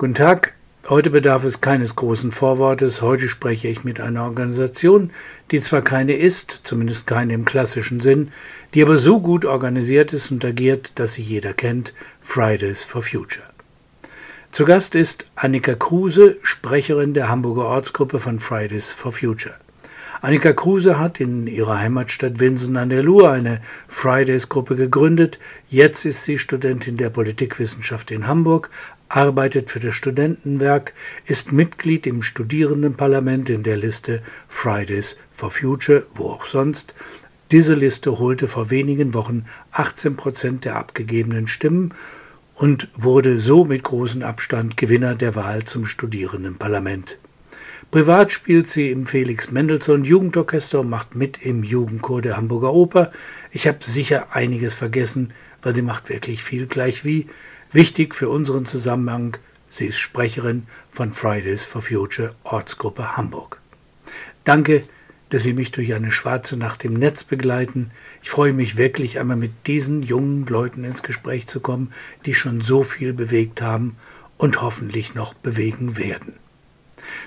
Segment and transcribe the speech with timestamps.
[0.00, 0.54] Guten Tag.
[0.88, 3.02] Heute bedarf es keines großen Vorwortes.
[3.02, 5.10] Heute spreche ich mit einer Organisation,
[5.50, 8.30] die zwar keine ist, zumindest keine im klassischen Sinn,
[8.74, 13.46] die aber so gut organisiert ist und agiert, dass sie jeder kennt, Fridays for Future.
[14.52, 19.56] Zu Gast ist Annika Kruse, Sprecherin der Hamburger Ortsgruppe von Fridays for Future.
[20.20, 25.38] Annika Kruse hat in ihrer Heimatstadt Winsen an der Luhr eine Fridays-Gruppe gegründet.
[25.68, 28.70] Jetzt ist sie Studentin der Politikwissenschaft in Hamburg,
[29.08, 30.92] arbeitet für das Studentenwerk,
[31.26, 36.94] ist Mitglied im Studierendenparlament in der Liste Fridays for Future, wo auch sonst.
[37.50, 41.94] Diese Liste holte vor wenigen Wochen 18 Prozent der abgegebenen Stimmen
[42.54, 47.18] und wurde so mit großem Abstand Gewinner der Wahl zum Studierendenparlament.
[47.90, 53.12] Privat spielt sie im Felix Mendelssohn Jugendorchester und macht mit im Jugendchor der Hamburger Oper.
[53.50, 57.28] Ich habe sicher einiges vergessen, weil sie macht wirklich viel gleich wie.
[57.72, 59.36] Wichtig für unseren Zusammenhang,
[59.68, 63.60] sie ist Sprecherin von Fridays for Future Ortsgruppe Hamburg.
[64.44, 64.84] Danke,
[65.28, 67.90] dass Sie mich durch eine schwarze Nacht im Netz begleiten.
[68.22, 71.92] Ich freue mich wirklich einmal mit diesen jungen Leuten ins Gespräch zu kommen,
[72.24, 73.96] die schon so viel bewegt haben
[74.38, 76.32] und hoffentlich noch bewegen werden.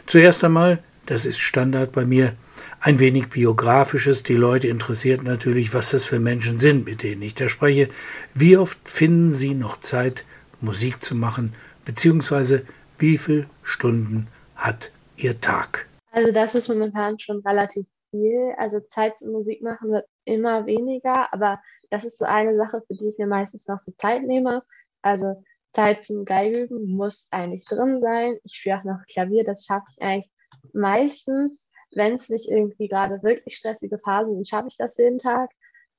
[0.07, 2.35] Zuerst einmal, das ist Standard bei mir,
[2.79, 4.23] ein wenig biografisches.
[4.23, 7.89] Die Leute interessiert natürlich, was das für Menschen sind, mit denen ich da spreche.
[8.33, 10.25] Wie oft finden Sie noch Zeit,
[10.61, 11.53] Musik zu machen,
[11.85, 12.65] beziehungsweise
[12.97, 15.87] wie viele Stunden hat Ihr Tag?
[16.11, 18.53] Also das ist momentan schon relativ viel.
[18.57, 22.95] Also Zeit zum Musik machen wird immer weniger, aber das ist so eine Sache, für
[22.95, 24.63] die ich mir meistens noch so Zeit nehme.
[25.01, 28.37] Also Zeit zum Geigeüben muss eigentlich drin sein.
[28.43, 30.31] Ich spiele auch noch Klavier, das schaffe ich eigentlich
[30.73, 35.49] meistens, wenn es nicht irgendwie gerade wirklich stressige Phasen sind, schaffe ich das jeden Tag.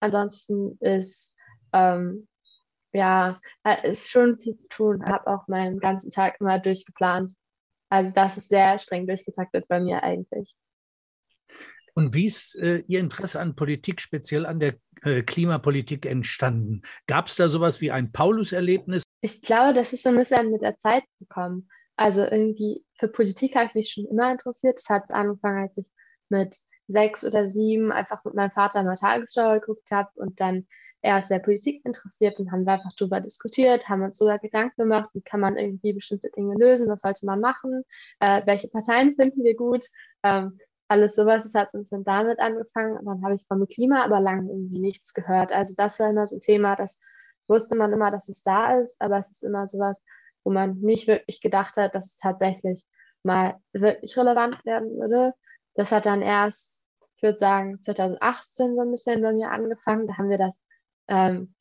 [0.01, 1.35] Ansonsten ist
[1.73, 2.29] ähm,
[2.93, 3.41] ja
[3.83, 5.03] ist schon viel zu tun.
[5.05, 7.33] Ich habe auch meinen ganzen Tag immer durchgeplant.
[7.89, 10.55] Also das ist sehr streng durchgetaktet bei mir eigentlich.
[11.95, 16.83] Und wie ist äh, Ihr Interesse an Politik, speziell an der äh, Klimapolitik entstanden?
[17.07, 19.03] Gab es da sowas wie ein Paulus-Erlebnis?
[19.23, 21.71] ich glaube, das ist so ein bisschen mit der Zeit gekommen.
[21.97, 24.79] Also irgendwie für Politik habe ich mich schon immer interessiert.
[24.79, 25.91] Das hat angefangen, als ich
[26.29, 26.59] mit
[26.89, 30.67] sechs oder sieben einfach mit meinem Vater mal Tagesschau geguckt habe und dann
[31.03, 34.83] er ist sehr Politik interessiert und haben wir einfach darüber diskutiert, haben uns sogar Gedanken
[34.83, 37.83] gemacht, wie kann man irgendwie bestimmte Dinge lösen, was sollte man machen,
[38.21, 39.85] äh, welche Parteien finden wir gut,
[40.23, 40.59] ähm,
[40.89, 41.45] alles sowas.
[41.45, 44.79] Das hat uns dann damit angefangen und dann habe ich vom Klima aber lange irgendwie
[44.79, 45.51] nichts gehört.
[45.51, 47.01] Also das war immer so ein Thema, das
[47.49, 50.05] wusste man immer, dass es da ist, aber es ist immer sowas,
[50.45, 52.85] wo man nicht wirklich gedacht hat, dass es tatsächlich
[53.25, 55.35] mal wirklich relevant werden würde.
[55.75, 56.85] Das hat dann erst,
[57.17, 60.07] ich würde sagen, 2018 so ein bisschen bei mir angefangen.
[60.07, 60.63] Da haben wir das
[61.13, 61.55] ähm,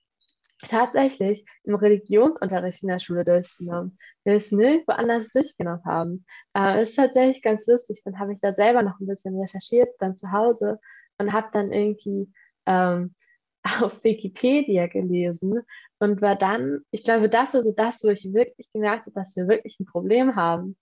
[0.68, 3.98] tatsächlich im Religionsunterricht in der Schule durchgenommen.
[4.24, 6.26] Wir es nirgendwo anders durchgenommen haben.
[6.56, 8.02] Äh, ist tatsächlich ganz lustig.
[8.06, 10.80] Dann habe ich da selber noch ein bisschen recherchiert, dann zu Hause
[11.18, 12.32] und habe dann irgendwie
[12.66, 13.16] ähm,
[13.82, 15.62] auf Wikipedia gelesen
[16.00, 19.36] und war dann, ich glaube, das ist also das, wo ich wirklich gemerkt habe, dass
[19.36, 20.78] wir wirklich ein Problem haben.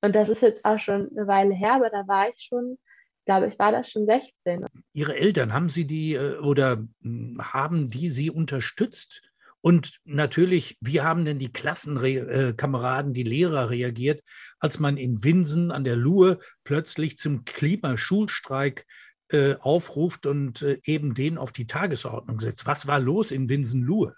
[0.00, 2.78] Und das ist jetzt auch schon eine Weile her, aber da war ich schon,
[3.24, 4.66] glaube, ich war da schon 16.
[4.92, 9.22] Ihre Eltern, haben Sie die äh, oder hm, haben die Sie unterstützt?
[9.60, 14.22] Und natürlich, wie haben denn die Klassenkameraden, die Lehrer reagiert,
[14.58, 18.84] als man in Winsen an der Luhe plötzlich zum Klimaschulstreik
[19.28, 22.66] äh, aufruft und äh, eben den auf die Tagesordnung setzt.
[22.66, 24.16] Was war los in Winsenlohe?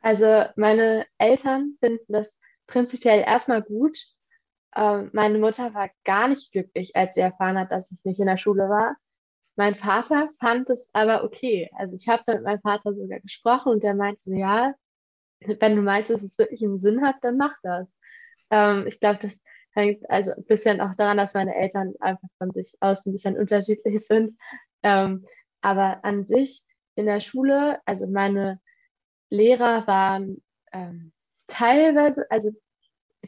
[0.00, 3.98] Also meine Eltern finden das prinzipiell erstmal gut.
[4.76, 8.26] Ähm, meine Mutter war gar nicht glücklich, als sie erfahren hat, dass ich nicht in
[8.26, 8.96] der Schule war.
[9.56, 11.70] Mein Vater fand es aber okay.
[11.76, 14.74] Also ich habe mit meinem Vater sogar gesprochen und der meinte, ja,
[15.40, 17.98] wenn du meinst, dass es wirklich einen Sinn hat, dann mach das.
[18.50, 22.50] Ähm, ich glaube, das hängt also ein bisschen auch daran, dass meine Eltern einfach von
[22.50, 24.38] sich aus ein bisschen unterschiedlich sind.
[24.82, 25.26] Ähm,
[25.60, 28.60] aber an sich in der Schule, also meine
[29.30, 31.12] Lehrer waren ähm,
[31.46, 32.50] teilweise, also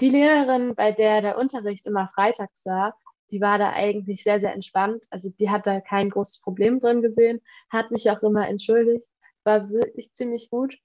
[0.00, 2.96] die Lehrerin, bei der der Unterricht immer freitags war,
[3.30, 5.04] die war da eigentlich sehr, sehr entspannt.
[5.10, 9.08] Also die hat da kein großes Problem drin gesehen, hat mich auch immer entschuldigt,
[9.44, 10.76] war wirklich ziemlich gut.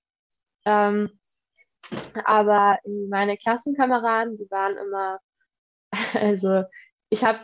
[0.66, 1.12] Ähm,
[2.26, 2.80] aber
[3.10, 5.20] meine Klassenkameraden, die waren immer
[6.14, 6.64] Also
[7.10, 7.40] ich habe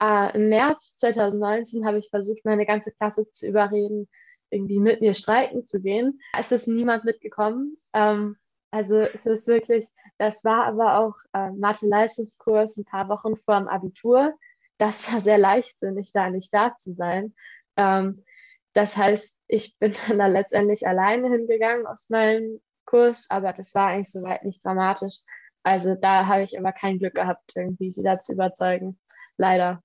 [0.00, 4.08] äh, im März 2019 habe ich versucht, meine ganze Klasse zu überreden,
[4.50, 6.20] irgendwie mit mir streiken zu gehen.
[6.38, 7.76] Es ist niemand mitgekommen.
[7.92, 8.36] Ähm,
[8.74, 9.86] also es ist wirklich,
[10.18, 14.34] das war aber auch äh, Mathe-Leistungskurs ein paar Wochen vor dem Abitur.
[14.78, 17.36] Das war sehr leichtsinnig, da nicht da zu sein.
[17.76, 18.24] Ähm,
[18.72, 23.86] das heißt, ich bin dann da letztendlich alleine hingegangen aus meinem Kurs, aber das war
[23.86, 25.20] eigentlich soweit nicht dramatisch.
[25.62, 28.98] Also da habe ich aber kein Glück gehabt, irgendwie sie da zu überzeugen.
[29.36, 29.84] Leider.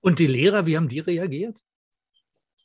[0.00, 1.58] Und die Lehrer, wie haben die reagiert?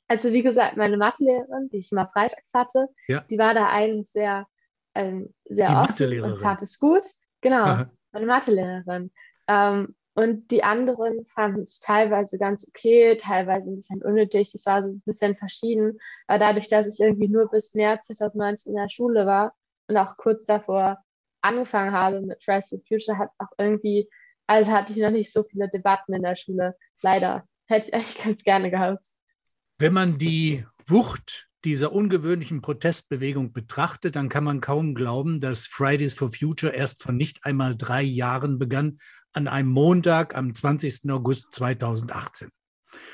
[0.07, 3.21] Also wie gesagt, meine Mathelehrerin, die ich immer freitags hatte, ja.
[3.31, 4.45] die war da eigentlich sehr,
[4.95, 7.06] ähm, sehr die offen und fand es gut.
[7.42, 7.92] Genau, Aha.
[8.12, 9.12] meine Mathelehrerin.
[9.48, 14.54] Ähm, und die anderen fanden es teilweise ganz okay, teilweise ein bisschen unnötig.
[14.54, 16.00] Es war so ein bisschen verschieden.
[16.28, 19.56] Aber dadurch, dass ich irgendwie nur bis März 2019 in der Schule war
[19.88, 21.04] und auch kurz davor
[21.42, 24.07] angefangen habe mit Fridays for Future, hat es auch irgendwie,
[24.45, 26.75] also hatte ich noch nicht so viele Debatten in der Schule.
[27.01, 27.48] Leider.
[27.66, 29.06] Hätte ich eigentlich ganz gerne gehabt.
[29.80, 36.13] Wenn man die Wucht dieser ungewöhnlichen Protestbewegung betrachtet, dann kann man kaum glauben, dass Fridays
[36.13, 38.98] for Future erst vor nicht einmal drei Jahren begann,
[39.31, 41.10] an einem Montag am 20.
[41.10, 42.50] August 2018.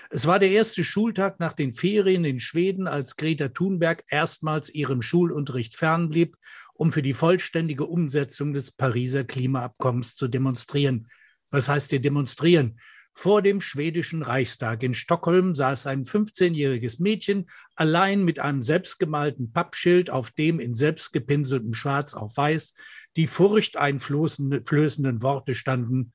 [0.09, 5.01] Es war der erste Schultag nach den Ferien in Schweden, als Greta Thunberg erstmals ihrem
[5.01, 6.35] Schulunterricht fernblieb,
[6.73, 11.07] um für die vollständige Umsetzung des Pariser Klimaabkommens zu demonstrieren.
[11.51, 12.79] Was heißt hier demonstrieren?
[13.13, 20.09] Vor dem schwedischen Reichstag in Stockholm saß ein 15-jähriges Mädchen allein mit einem selbstgemalten Pappschild,
[20.09, 22.73] auf dem in selbstgepinseltem Schwarz auf Weiß
[23.17, 26.13] die furchteinflößenden Worte standen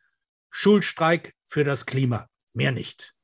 [0.51, 3.15] Schulstreik für das Klima, mehr nicht.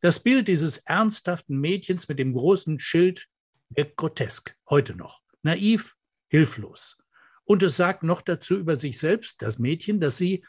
[0.00, 3.26] Das Bild dieses ernsthaften Mädchens mit dem großen Schild
[3.70, 5.96] wirkt grotesk, heute noch, naiv,
[6.28, 6.98] hilflos.
[7.44, 10.44] Und es sagt noch dazu über sich selbst, das Mädchen, dass sie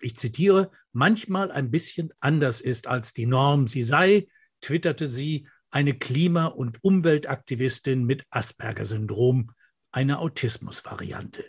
[0.00, 3.68] ich zitiere, manchmal ein bisschen anders ist als die Norm.
[3.68, 4.28] Sie sei,
[4.60, 9.52] twitterte sie, eine Klima- und Umweltaktivistin mit Asperger-Syndrom,
[9.90, 11.44] eine Autismusvariante.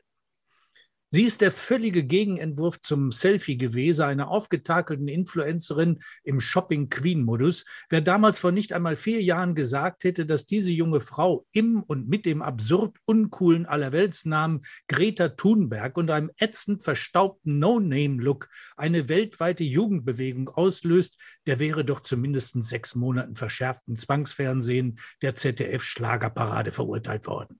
[1.12, 7.66] Sie ist der völlige Gegenentwurf zum Selfie gewesen, einer aufgetakelten Influencerin im Shopping-Queen-Modus.
[7.90, 12.08] Wer damals vor nicht einmal vier Jahren gesagt hätte, dass diese junge Frau im und
[12.08, 18.48] mit dem absurd uncoolen Allerweltsnamen Greta Thunberg und einem ätzend verstaubten No-Name-Look
[18.78, 27.26] eine weltweite Jugendbewegung auslöst, der wäre doch zumindest sechs Monaten verschärftem Zwangsfernsehen der ZDF-Schlagerparade verurteilt
[27.26, 27.60] worden.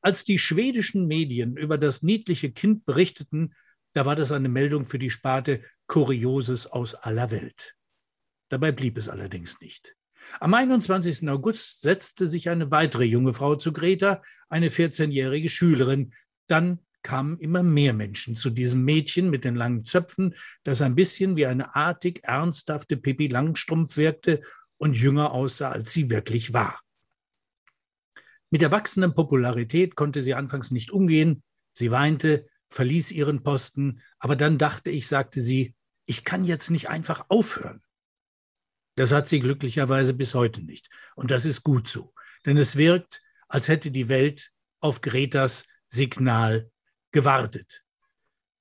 [0.00, 3.54] Als die schwedischen Medien über das niedliche Kind berichteten,
[3.92, 7.74] da war das eine Meldung für die Sparte Kurioses aus aller Welt.
[8.48, 9.96] Dabei blieb es allerdings nicht.
[10.40, 11.28] Am 21.
[11.28, 16.12] August setzte sich eine weitere junge Frau zu Greta, eine 14-jährige Schülerin.
[16.46, 21.36] Dann kamen immer mehr Menschen zu diesem Mädchen mit den langen Zöpfen, das ein bisschen
[21.36, 24.42] wie eine artig ernsthafte Pippi Langstrumpf wirkte
[24.76, 26.80] und jünger aussah, als sie wirklich war.
[28.50, 31.42] Mit der wachsenden Popularität konnte sie anfangs nicht umgehen.
[31.72, 35.74] Sie weinte, verließ ihren Posten, aber dann dachte ich, sagte sie,
[36.06, 37.82] ich kann jetzt nicht einfach aufhören.
[38.96, 40.88] Das hat sie glücklicherweise bis heute nicht.
[41.14, 42.14] Und das ist gut so.
[42.46, 46.70] Denn es wirkt, als hätte die Welt auf Gretas Signal
[47.12, 47.84] gewartet.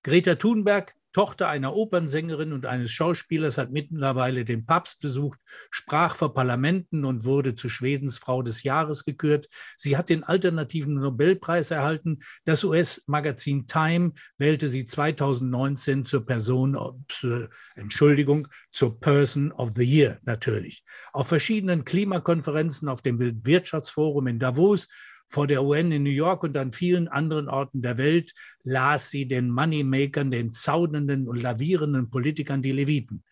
[0.03, 5.39] Greta Thunberg Tochter einer Opernsängerin und eines Schauspielers, hat mittlerweile den Papst besucht,
[5.71, 9.47] sprach vor Parlamenten und wurde zu Schwedens Frau des Jahres gekürt.
[9.77, 12.19] Sie hat den alternativen Nobelpreis erhalten.
[12.45, 16.77] Das US-Magazin Time wählte sie 2019 zur Person,
[17.73, 20.83] Entschuldigung, zur Person of the Year natürlich.
[21.13, 24.87] Auf verschiedenen Klimakonferenzen, auf dem Weltwirtschaftsforum in Davos
[25.27, 28.33] vor der UN in New York und an vielen anderen Orten der Welt
[28.63, 33.23] las sie den Moneymakern, den zaunenden und lavierenden Politikern die Leviten.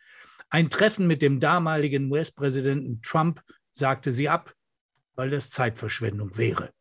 [0.50, 3.41] Ein Treffen mit dem damaligen US-Präsidenten Trump
[3.72, 4.53] sagte sie ab,
[5.15, 6.72] weil das Zeitverschwendung wäre.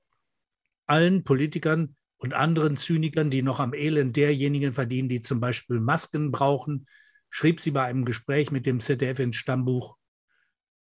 [0.87, 6.31] Allen Politikern und anderen Zynikern, die noch am Elend derjenigen verdienen, die zum Beispiel Masken
[6.31, 6.87] brauchen,
[7.31, 9.97] schrieb sie bei einem Gespräch mit dem ZDF ins Stammbuch,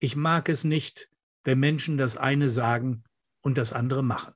[0.00, 1.08] ich mag es nicht,
[1.44, 3.04] wenn Menschen das eine sagen
[3.44, 4.34] und das andere machen.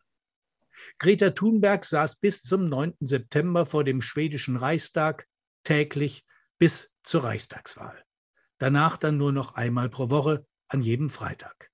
[0.99, 2.95] Greta Thunberg saß bis zum 9.
[3.01, 5.27] September vor dem schwedischen Reichstag
[5.65, 6.25] täglich
[6.59, 8.05] bis zur Reichstagswahl.
[8.59, 11.71] Danach dann nur noch einmal pro Woche an jedem Freitag.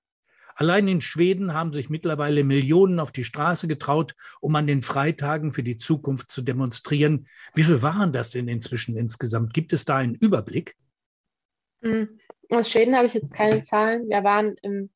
[0.55, 5.51] Allein in Schweden haben sich mittlerweile Millionen auf die Straße getraut, um an den Freitagen
[5.51, 7.27] für die Zukunft zu demonstrieren.
[7.53, 9.53] Wie viel waren das denn inzwischen insgesamt?
[9.53, 10.77] Gibt es da einen Überblick?
[11.81, 14.07] Hm, aus Schweden habe ich jetzt keine Zahlen.
[14.07, 14.89] Wir waren im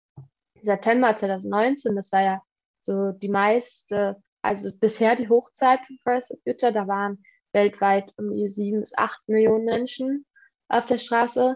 [0.61, 2.41] September 2019, das war ja
[2.81, 8.35] so die meiste, also bisher die Hochzeit von Fridays for Future, da waren weltweit um
[8.35, 10.25] die sieben bis acht Millionen Menschen
[10.67, 11.55] auf der Straße.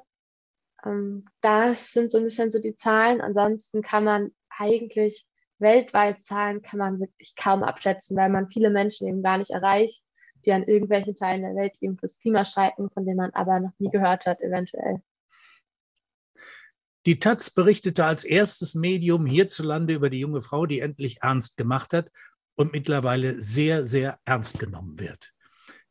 [0.86, 3.22] Ähm, das sind so ein bisschen so die Zahlen.
[3.22, 5.28] Ansonsten kann man eigentlich
[5.60, 10.04] weltweit Zahlen kann man wirklich kaum abschätzen, weil man viele Menschen eben gar nicht erreicht,
[10.46, 13.72] die an irgendwelchen Teilen der Welt eben fürs Klima streiken, von denen man aber noch
[13.80, 15.02] nie gehört hat, eventuell.
[17.06, 21.94] Die Taz berichtete als erstes Medium hierzulande über die junge Frau, die endlich ernst gemacht
[21.94, 22.10] hat.
[22.56, 25.34] und mittlerweile sehr, sehr ernst genommen wird.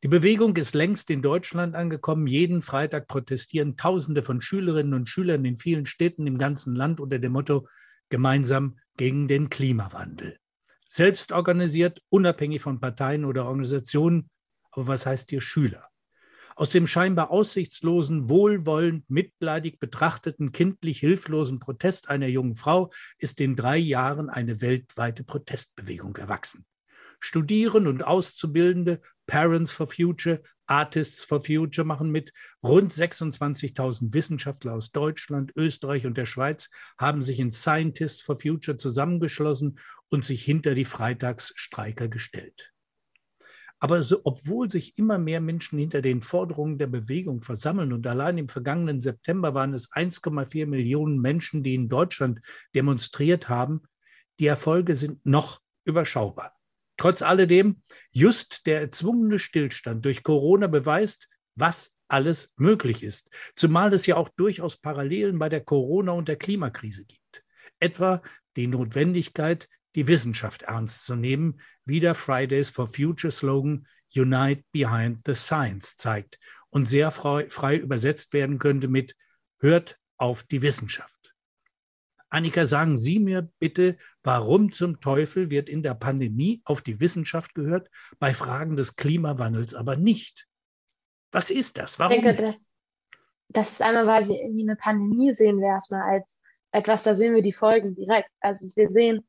[0.05, 2.27] Die Bewegung ist längst in Deutschland angekommen.
[2.27, 7.19] Jeden Freitag protestieren Tausende von Schülerinnen und Schülern in vielen Städten im ganzen Land unter
[7.19, 7.67] dem Motto
[8.11, 10.39] gemeinsam gegen den Klimawandel.
[10.89, 14.29] Selbst organisiert, unabhängig von Parteien oder Organisationen.
[14.73, 15.92] Aber was heißt hier Schüler?
[16.55, 23.57] Aus dem scheinbar aussichtslosen, wohlwollend, mitleidig betrachteten, kindlich hilflosen Protest einer jungen Frau ist in
[23.57, 26.67] drei Jahren eine weltweite Protestbewegung erwachsen.
[27.21, 32.33] Studierende und Auszubildende, Parents for Future, Artists for Future machen mit.
[32.63, 36.69] Rund 26.000 Wissenschaftler aus Deutschland, Österreich und der Schweiz
[36.99, 39.79] haben sich in Scientists for Future zusammengeschlossen
[40.09, 42.73] und sich hinter die Freitagsstreiker gestellt.
[43.83, 48.39] Aber so, obwohl sich immer mehr Menschen hinter den Forderungen der Bewegung versammeln und allein
[48.39, 52.39] im vergangenen September waren es 1,4 Millionen Menschen, die in Deutschland
[52.77, 53.83] demonstriert haben,
[54.39, 56.57] die Erfolge sind noch überschaubar.
[56.97, 63.31] Trotz alledem, just der erzwungene Stillstand durch Corona beweist, was alles möglich ist.
[63.57, 67.45] Zumal es ja auch durchaus Parallelen bei der Corona- und der Klimakrise gibt.
[67.81, 68.23] Etwa
[68.55, 75.21] die Notwendigkeit, die Wissenschaft ernst zu nehmen, wie der Fridays for Future Slogan Unite Behind
[75.25, 76.39] the Science zeigt
[76.71, 79.15] und sehr frei, frei übersetzt werden könnte mit
[79.61, 81.35] Hört auf die Wissenschaft.
[82.31, 87.55] Annika, sagen Sie mir bitte, warum zum Teufel wird in der Pandemie auf die Wissenschaft
[87.55, 90.49] gehört, bei Fragen des Klimawandels aber nicht?
[91.31, 91.99] Was ist das?
[91.99, 92.17] Warum?
[92.17, 92.75] Ich denke, das,
[93.49, 97.35] das ist einmal, weil wir irgendwie eine Pandemie sehen wir erstmal als etwas, da sehen
[97.35, 98.31] wir die Folgen direkt.
[98.41, 99.27] Also wir sehen,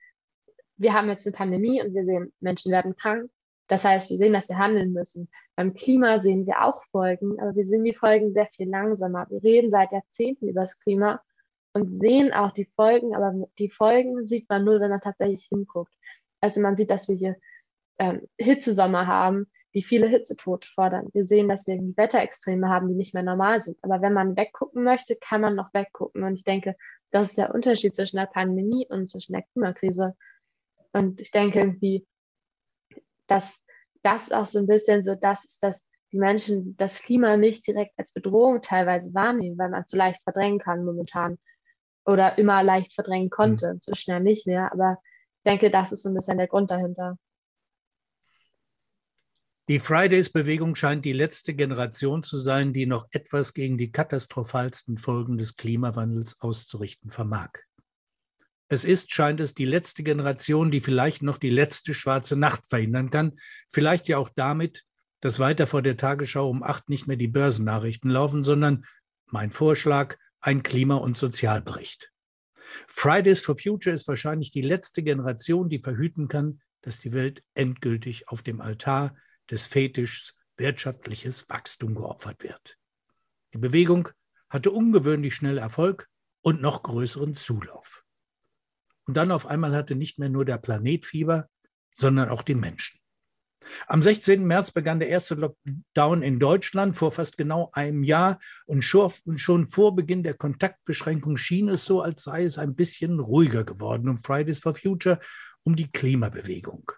[0.77, 3.29] wir haben jetzt eine Pandemie und wir sehen, Menschen werden krank.
[3.67, 5.29] Das heißt, wir sehen, dass wir handeln müssen.
[5.55, 9.27] Beim Klima sehen wir auch Folgen, aber wir sehen die Folgen sehr viel langsamer.
[9.29, 11.21] Wir reden seit Jahrzehnten über das Klima
[11.73, 15.93] und sehen auch die Folgen, aber die Folgen sieht man nur, wenn man tatsächlich hinguckt.
[16.41, 17.35] Also man sieht, dass wir hier
[17.99, 21.09] ähm, Hitzesommer haben, die viele Hitzetote fordern.
[21.13, 23.77] Wir sehen, dass wir Wetterextreme haben, die nicht mehr normal sind.
[23.81, 26.23] Aber wenn man weggucken möchte, kann man noch weggucken.
[26.23, 26.75] Und ich denke,
[27.11, 30.15] das ist der Unterschied zwischen der Pandemie und zwischen der Klimakrise.
[30.93, 32.07] Und ich denke irgendwie,
[33.27, 33.65] dass
[34.03, 37.93] das auch so ein bisschen so das ist, dass die Menschen das Klima nicht direkt
[37.97, 41.39] als Bedrohung teilweise wahrnehmen, weil man es so leicht verdrängen kann momentan
[42.05, 43.67] oder immer leicht verdrängen konnte.
[43.67, 43.73] Mhm.
[43.73, 44.99] Inzwischen ja nicht mehr, aber
[45.37, 47.17] ich denke, das ist so ein bisschen der Grund dahinter.
[49.69, 55.37] Die Fridays-Bewegung scheint die letzte Generation zu sein, die noch etwas gegen die katastrophalsten Folgen
[55.37, 57.51] des Klimawandels auszurichten vermag.
[58.73, 63.11] Es ist, scheint es, die letzte Generation, die vielleicht noch die letzte schwarze Nacht verhindern
[63.11, 63.33] kann,
[63.69, 64.83] vielleicht ja auch damit,
[65.19, 68.85] dass weiter vor der Tagesschau um acht nicht mehr die Börsennachrichten laufen, sondern
[69.27, 72.11] mein Vorschlag, ein Klima- und Sozialbericht.
[72.87, 78.27] Fridays for Future ist wahrscheinlich die letzte Generation, die verhüten kann, dass die Welt endgültig
[78.27, 79.15] auf dem Altar
[79.51, 82.79] des Fetischs wirtschaftliches Wachstum geopfert wird.
[83.53, 84.09] Die Bewegung
[84.49, 86.09] hatte ungewöhnlich schnell Erfolg
[86.41, 88.02] und noch größeren Zulauf.
[89.05, 91.49] Und dann auf einmal hatte nicht mehr nur der Planet Fieber,
[91.93, 92.99] sondern auch die Menschen.
[93.87, 94.45] Am 16.
[94.45, 99.95] März begann der erste Lockdown in Deutschland vor fast genau einem Jahr und schon vor
[99.95, 104.59] Beginn der Kontaktbeschränkung schien es so, als sei es ein bisschen ruhiger geworden um Fridays
[104.59, 105.19] for Future,
[105.63, 106.91] um die Klimabewegung.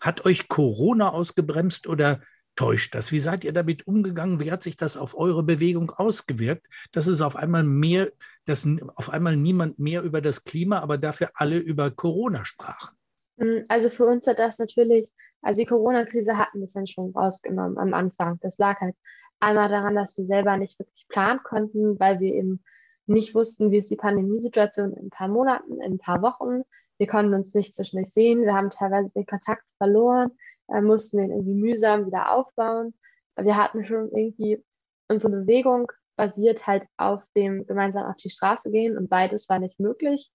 [0.00, 2.20] Hat euch Corona ausgebremst oder
[2.56, 3.12] täuscht das?
[3.12, 4.40] Wie seid ihr damit umgegangen?
[4.40, 8.10] Wie hat sich das auf eure Bewegung ausgewirkt, dass es auf einmal mehr,
[8.44, 12.96] dass auf einmal niemand mehr über das Klima, aber dafür alle über Corona sprachen?
[13.38, 15.12] Hm, also für uns hat das natürlich
[15.46, 18.38] also die Corona-Krise hat ein bisschen schon rausgenommen am Anfang.
[18.40, 18.96] Das lag halt
[19.38, 22.64] einmal daran, dass wir selber nicht wirklich planen konnten, weil wir eben
[23.06, 26.62] nicht wussten, wie ist die Pandemiesituation in ein paar Monaten, in ein paar Wochen.
[26.98, 28.42] Wir konnten uns nicht zwischendurch sehen.
[28.42, 30.32] Wir haben teilweise den Kontakt verloren,
[30.68, 32.94] äh, mussten den irgendwie mühsam wieder aufbauen.
[33.36, 34.64] Wir hatten schon irgendwie
[35.08, 39.78] unsere Bewegung basiert halt auf dem gemeinsam auf die Straße gehen und beides war nicht
[39.78, 40.32] möglich.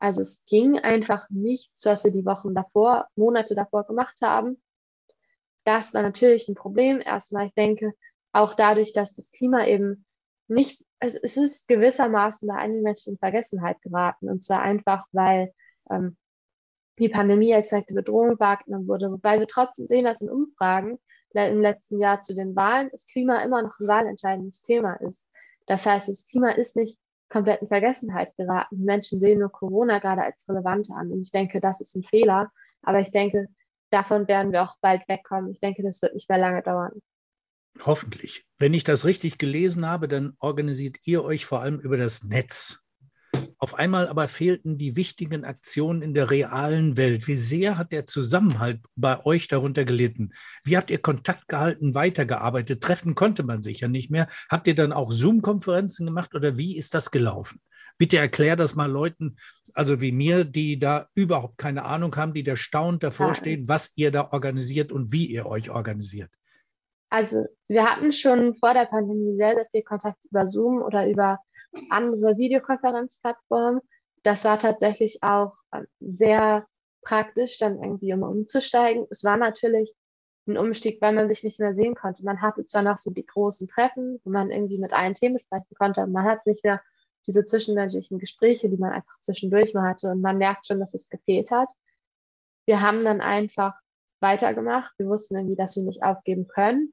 [0.00, 4.60] Also es ging einfach nichts, was wir die Wochen davor, Monate davor gemacht haben.
[5.64, 7.00] Das war natürlich ein Problem.
[7.00, 7.92] Erstmal, ich denke,
[8.32, 10.04] auch dadurch, dass das Klima eben
[10.48, 14.28] nicht, es, es ist gewissermaßen bei einigen Menschen in Vergessenheit geraten.
[14.28, 15.52] Und zwar einfach, weil
[15.90, 16.16] ähm,
[17.00, 19.10] die Pandemie als direkte Bedrohung wahrgenommen wurde.
[19.10, 20.98] Wobei wir trotzdem sehen, dass in Umfragen
[21.32, 25.28] im letzten Jahr zu den Wahlen das Klima immer noch ein wahlentscheidendes Thema ist.
[25.66, 28.76] Das heißt, das Klima ist nicht komplett in Vergessenheit geraten.
[28.76, 31.12] Die Menschen sehen nur Corona gerade als relevant an.
[31.12, 32.50] Und ich denke, das ist ein Fehler.
[32.82, 33.46] Aber ich denke,
[33.90, 35.52] davon werden wir auch bald wegkommen.
[35.52, 37.00] Ich denke, das wird nicht mehr lange dauern.
[37.86, 38.44] Hoffentlich.
[38.58, 42.80] Wenn ich das richtig gelesen habe, dann organisiert ihr euch vor allem über das Netz.
[43.62, 47.28] Auf einmal aber fehlten die wichtigen Aktionen in der realen Welt.
[47.28, 50.30] Wie sehr hat der Zusammenhalt bei euch darunter gelitten?
[50.64, 52.82] Wie habt ihr Kontakt gehalten, weitergearbeitet?
[52.82, 54.28] Treffen konnte man sich ja nicht mehr.
[54.48, 57.60] Habt ihr dann auch Zoom-Konferenzen gemacht oder wie ist das gelaufen?
[57.98, 59.36] Bitte erklär das mal Leuten,
[59.74, 63.92] also wie mir, die da überhaupt keine Ahnung haben, die da staunt davor stehen, was
[63.94, 66.30] ihr da organisiert und wie ihr euch organisiert.
[67.10, 71.40] Also wir hatten schon vor der Pandemie sehr, sehr viel Kontakt über Zoom oder über
[71.90, 73.80] andere Videokonferenzplattformen.
[74.22, 76.66] Das war tatsächlich auch ähm, sehr
[77.02, 79.06] praktisch, dann irgendwie um umzusteigen.
[79.10, 79.94] Es war natürlich
[80.46, 82.24] ein Umstieg, weil man sich nicht mehr sehen konnte.
[82.24, 85.74] Man hatte zwar noch so die großen Treffen, wo man irgendwie mit allen Themen sprechen
[85.78, 86.82] konnte, aber man hat nicht mehr
[87.26, 91.08] diese zwischenmenschlichen Gespräche, die man einfach zwischendurch mal hatte und man merkt schon, dass es
[91.08, 91.68] gefehlt hat.
[92.66, 93.74] Wir haben dann einfach
[94.20, 94.92] weitergemacht.
[94.98, 96.92] Wir wussten irgendwie, dass wir nicht aufgeben können.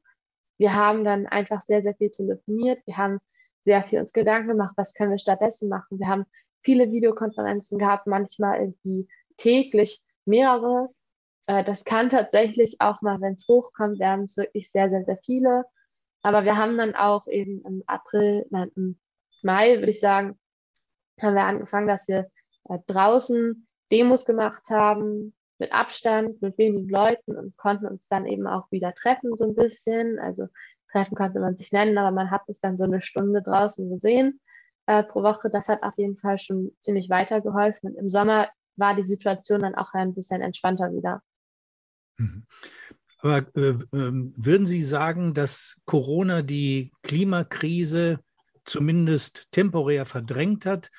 [0.58, 2.86] Wir haben dann einfach sehr, sehr viel telefoniert.
[2.86, 3.20] Wir haben
[3.68, 6.00] sehr viel uns Gedanken gemacht, was können wir stattdessen machen.
[6.00, 6.26] Wir haben
[6.64, 10.90] viele Videokonferenzen gehabt, manchmal irgendwie täglich mehrere.
[11.48, 15.18] Äh, das kann tatsächlich auch mal, wenn es hochkommt, werden es wirklich sehr, sehr, sehr
[15.18, 15.66] viele.
[16.22, 19.00] Aber wir haben dann auch eben im April, nein, im
[19.44, 20.40] Mai, würde ich sagen,
[21.22, 22.32] haben wir angefangen, dass wir
[22.70, 28.48] äh, draußen Demos gemacht haben, mit Abstand, mit wenigen Leuten und konnten uns dann eben
[28.48, 30.20] auch wieder treffen, so ein bisschen.
[30.20, 30.48] Also
[30.92, 34.40] treffen konnte man sich nennen, aber man hat sich dann so eine Stunde draußen gesehen
[34.86, 35.50] äh, pro Woche.
[35.50, 37.92] Das hat auf jeden Fall schon ziemlich weitergeholfen.
[37.92, 41.22] Und im Sommer war die Situation dann auch ein bisschen entspannter wieder.
[42.18, 42.46] Mhm.
[43.20, 48.20] Aber äh, äh, würden Sie sagen, dass Corona die Klimakrise
[48.64, 50.92] zumindest temporär verdrängt hat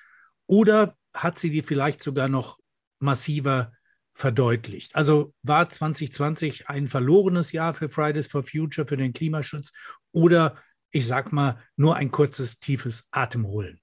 [0.47, 2.59] oder hat sie die vielleicht sogar noch
[2.99, 3.73] massiver
[4.19, 4.97] verdeutlicht.
[4.97, 9.71] Also war 2020 ein verlorenes Jahr für Fridays for Future, für den Klimaschutz
[10.11, 10.57] oder
[10.91, 13.81] ich sag mal nur ein kurzes, tiefes Atemholen?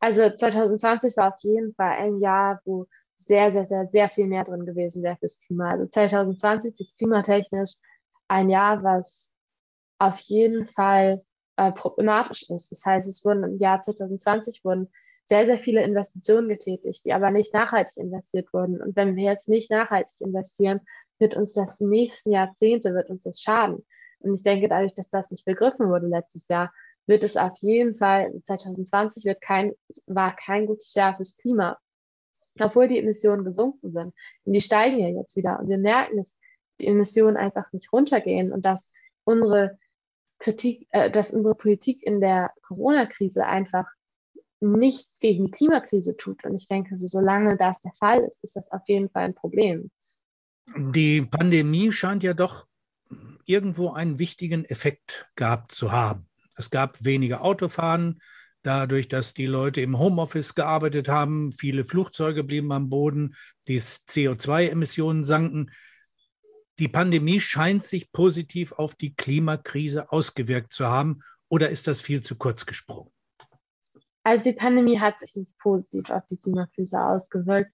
[0.00, 2.86] Also 2020 war auf jeden Fall ein Jahr, wo
[3.18, 5.72] sehr, sehr, sehr, sehr viel mehr drin gewesen wäre fürs Klima.
[5.72, 7.74] Also 2020 ist klimatechnisch
[8.28, 9.34] ein Jahr, was
[9.98, 11.22] auf jeden Fall
[11.56, 12.72] äh, problematisch ist.
[12.72, 14.88] Das heißt, es wurden im Jahr 2020 wurden
[15.26, 18.80] sehr, sehr viele Investitionen getätigt, die aber nicht nachhaltig investiert wurden.
[18.80, 20.80] Und wenn wir jetzt nicht nachhaltig investieren,
[21.18, 23.84] wird uns das die nächsten Jahrzehnte, wird uns das schaden.
[24.20, 26.72] Und ich denke, dadurch, dass das nicht begriffen wurde letztes Jahr,
[27.06, 29.72] wird es auf jeden Fall, 2020 wird kein,
[30.06, 31.78] war kein gutes Jahr fürs Klima.
[32.58, 34.14] Obwohl die Emissionen gesunken sind.
[34.44, 35.60] Und die steigen ja jetzt wieder.
[35.60, 36.38] Und wir merken, dass
[36.80, 38.92] die Emissionen einfach nicht runtergehen und dass
[39.24, 39.78] unsere
[40.38, 43.86] Kritik, äh, dass unsere Politik in der Corona-Krise einfach
[44.60, 46.44] nichts gegen die Klimakrise tut.
[46.44, 49.34] Und ich denke, so, solange das der Fall ist, ist das auf jeden Fall ein
[49.34, 49.90] Problem.
[50.76, 52.66] Die Pandemie scheint ja doch
[53.44, 56.28] irgendwo einen wichtigen Effekt gehabt zu haben.
[56.56, 58.20] Es gab weniger Autofahren,
[58.62, 63.36] dadurch, dass die Leute im Homeoffice gearbeitet haben, viele Flugzeuge blieben am Boden,
[63.68, 65.70] die CO2-Emissionen sanken.
[66.80, 72.22] Die Pandemie scheint sich positiv auf die Klimakrise ausgewirkt zu haben, oder ist das viel
[72.22, 73.12] zu kurz gesprungen?
[74.26, 77.70] Also die Pandemie hat sich nicht positiv auf die Klimakrise ausgewirkt.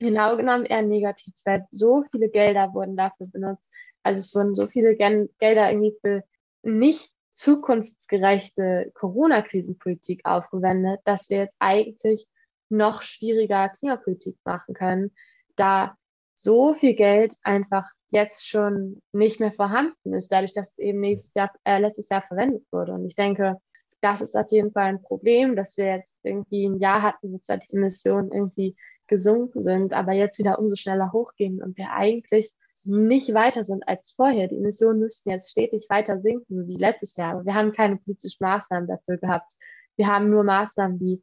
[0.00, 3.72] Genau genommen eher negativ, weil so viele Gelder wurden dafür benutzt.
[4.02, 6.22] Also es wurden so viele Gen Gelder irgendwie für
[6.62, 12.28] nicht zukunftsgerechte Corona-Krisenpolitik aufgewendet, dass wir jetzt eigentlich
[12.68, 15.10] noch schwieriger Klimapolitik machen können,
[15.56, 15.96] da
[16.34, 21.32] so viel Geld einfach jetzt schon nicht mehr vorhanden ist, dadurch, dass es eben nächstes
[21.32, 22.92] Jahr, äh, letztes Jahr verwendet wurde.
[22.92, 23.58] Und ich denke,
[24.04, 27.38] das ist auf jeden Fall ein Problem, dass wir jetzt irgendwie ein Jahr hatten, wo
[27.38, 32.52] die Emissionen irgendwie gesunken sind, aber jetzt wieder umso schneller hochgehen und wir eigentlich
[32.84, 34.48] nicht weiter sind als vorher.
[34.48, 37.32] Die Emissionen müssten jetzt stetig weiter sinken wie letztes Jahr.
[37.32, 39.54] Aber wir haben keine politischen Maßnahmen dafür gehabt.
[39.96, 41.22] Wir haben nur Maßnahmen, die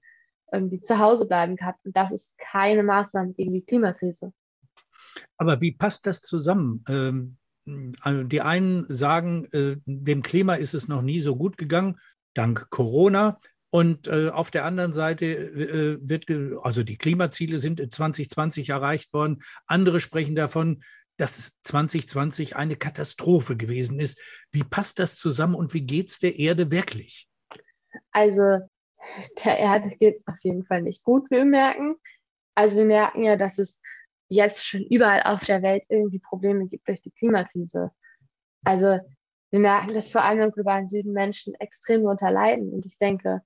[0.52, 1.86] irgendwie zu Hause bleiben gehabt.
[1.86, 4.34] Und das ist keine Maßnahme gegen die Klimakrise.
[5.38, 6.84] Aber wie passt das zusammen?
[6.90, 7.38] Ähm,
[8.02, 12.00] also die einen sagen, äh, dem Klima ist es noch nie so gut gegangen
[12.34, 13.40] dank Corona.
[13.70, 16.26] Und äh, auf der anderen Seite äh, wird,
[16.64, 19.42] also die Klimaziele sind 2020 erreicht worden.
[19.66, 20.84] Andere sprechen davon,
[21.18, 24.20] dass 2020 eine Katastrophe gewesen ist.
[24.52, 27.30] Wie passt das zusammen und wie geht es der Erde wirklich?
[28.12, 28.60] Also
[29.46, 31.96] der Erde geht es auf jeden Fall nicht gut, wir merken.
[32.56, 33.82] Also wir merken ja, dass es
[34.30, 37.92] jetzt schon überall auf der Welt irgendwie Probleme gibt durch die Klimakrise.
[38.64, 39.00] Also
[39.52, 42.74] wir merken, dass vor allem im globalen Süden Menschen extrem darunter leiden.
[42.74, 43.42] Und ich denke,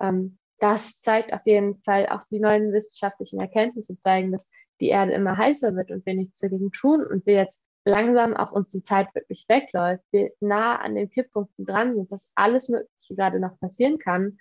[0.00, 5.12] ähm, das zeigt auf jeden Fall auch die neuen wissenschaftlichen Erkenntnisse zeigen, dass die Erde
[5.12, 8.82] immer heißer wird und wir nichts dagegen tun und wir jetzt langsam auch uns die
[8.82, 13.58] Zeit wirklich wegläuft, wir nah an den Kipppunkten dran sind, dass alles Mögliche gerade noch
[13.58, 14.38] passieren kann.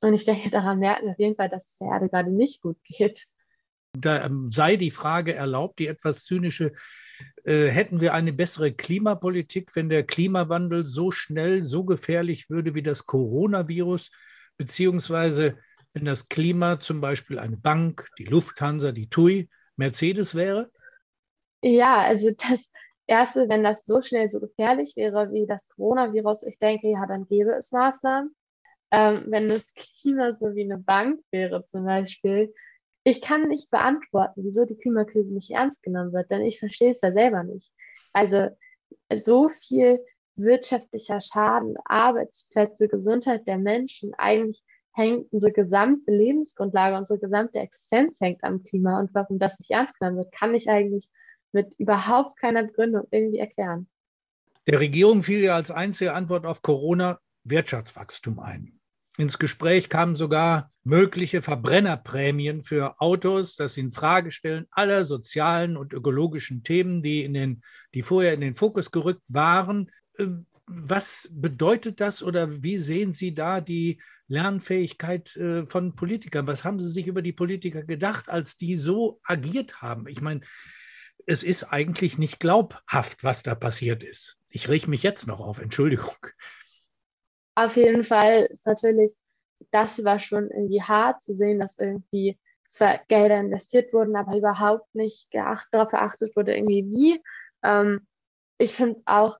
[0.00, 2.60] Und ich denke, daran merken wir auf jeden Fall, dass es der Erde gerade nicht
[2.60, 3.24] gut geht.
[3.96, 6.72] Da ähm, sei die Frage erlaubt, die etwas zynische,
[7.44, 12.82] äh, hätten wir eine bessere Klimapolitik, wenn der Klimawandel so schnell, so gefährlich würde wie
[12.82, 14.10] das Coronavirus,
[14.56, 15.58] beziehungsweise
[15.92, 20.70] wenn das Klima zum Beispiel eine Bank, die Lufthansa, die TUI, Mercedes wäre?
[21.62, 22.70] Ja, also das
[23.06, 27.26] Erste, wenn das so schnell so gefährlich wäre wie das Coronavirus, ich denke, ja, dann
[27.26, 28.34] gäbe es Maßnahmen.
[28.90, 32.54] Ähm, wenn das Klima so wie eine Bank wäre zum Beispiel,
[33.04, 37.02] ich kann nicht beantworten, wieso die Klimakrise nicht ernst genommen wird, denn ich verstehe es
[37.02, 37.72] ja selber nicht.
[38.12, 38.48] Also
[39.14, 40.00] so viel
[40.36, 44.62] wirtschaftlicher Schaden, Arbeitsplätze, Gesundheit der Menschen, eigentlich
[44.92, 49.98] hängt unsere gesamte Lebensgrundlage, unsere gesamte Existenz hängt am Klima und warum das nicht ernst
[49.98, 51.08] genommen wird, kann ich eigentlich
[51.52, 53.88] mit überhaupt keiner Begründung irgendwie erklären.
[54.66, 58.73] Der Regierung fiel ja als einzige Antwort auf Corona Wirtschaftswachstum ein.
[59.16, 65.92] Ins Gespräch kamen sogar mögliche Verbrennerprämien für Autos, das in Frage stellen aller sozialen und
[65.92, 67.62] ökologischen Themen, die, in den,
[67.94, 69.90] die vorher in den Fokus gerückt waren.
[70.18, 76.46] Ähm, was bedeutet das oder wie sehen Sie da die Lernfähigkeit äh, von Politikern?
[76.46, 80.08] Was haben Sie sich über die Politiker gedacht, als die so agiert haben?
[80.08, 80.40] Ich meine,
[81.26, 84.38] es ist eigentlich nicht glaubhaft, was da passiert ist.
[84.50, 86.14] Ich rieche mich jetzt noch auf, Entschuldigung.
[87.54, 89.14] Auf jeden Fall ist natürlich,
[89.70, 94.94] das war schon irgendwie hart zu sehen, dass irgendwie zwar Gelder investiert wurden, aber überhaupt
[94.94, 97.22] nicht geacht, darauf geachtet wurde, irgendwie wie.
[97.62, 98.06] Ähm,
[98.58, 99.38] ich finde es auch,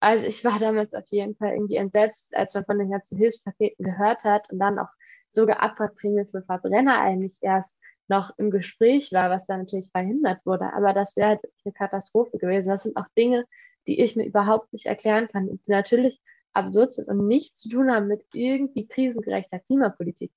[0.00, 3.84] also ich war damals auf jeden Fall irgendwie entsetzt, als man von den ganzen Hilfspaketen
[3.84, 4.88] gehört hat und dann auch
[5.30, 10.72] sogar Abwrackprämie für Verbrenner eigentlich erst noch im Gespräch war, was da natürlich verhindert wurde.
[10.72, 12.68] Aber das wäre halt eine Katastrophe gewesen.
[12.70, 13.44] Das sind auch Dinge,
[13.86, 16.20] die ich mir überhaupt nicht erklären kann und die natürlich
[16.52, 20.32] absurd sind und nichts zu tun haben mit irgendwie krisengerechter Klimapolitik.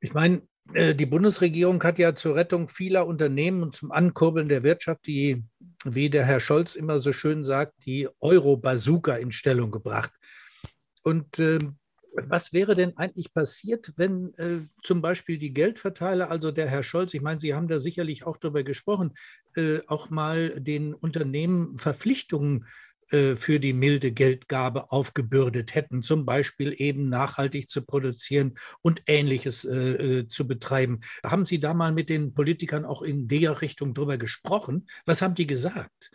[0.00, 0.42] Ich meine,
[0.72, 5.44] äh, die Bundesregierung hat ja zur Rettung vieler Unternehmen und zum Ankurbeln der Wirtschaft die,
[5.84, 10.12] wie der Herr Scholz immer so schön sagt, die Euro-Bazooka in Stellung gebracht.
[11.02, 11.58] Und äh,
[12.16, 17.12] was wäre denn eigentlich passiert, wenn äh, zum Beispiel die Geldverteiler, also der Herr Scholz,
[17.12, 19.14] ich meine, Sie haben da sicherlich auch darüber gesprochen,
[19.56, 22.66] äh, auch mal den Unternehmen Verpflichtungen
[23.08, 30.20] für die milde Geldgabe aufgebürdet hätten, zum Beispiel eben nachhaltig zu produzieren und ähnliches äh,
[30.20, 31.00] äh, zu betreiben.
[31.24, 34.86] Haben Sie da mal mit den Politikern auch in der Richtung drüber gesprochen?
[35.06, 36.10] Was haben die gesagt?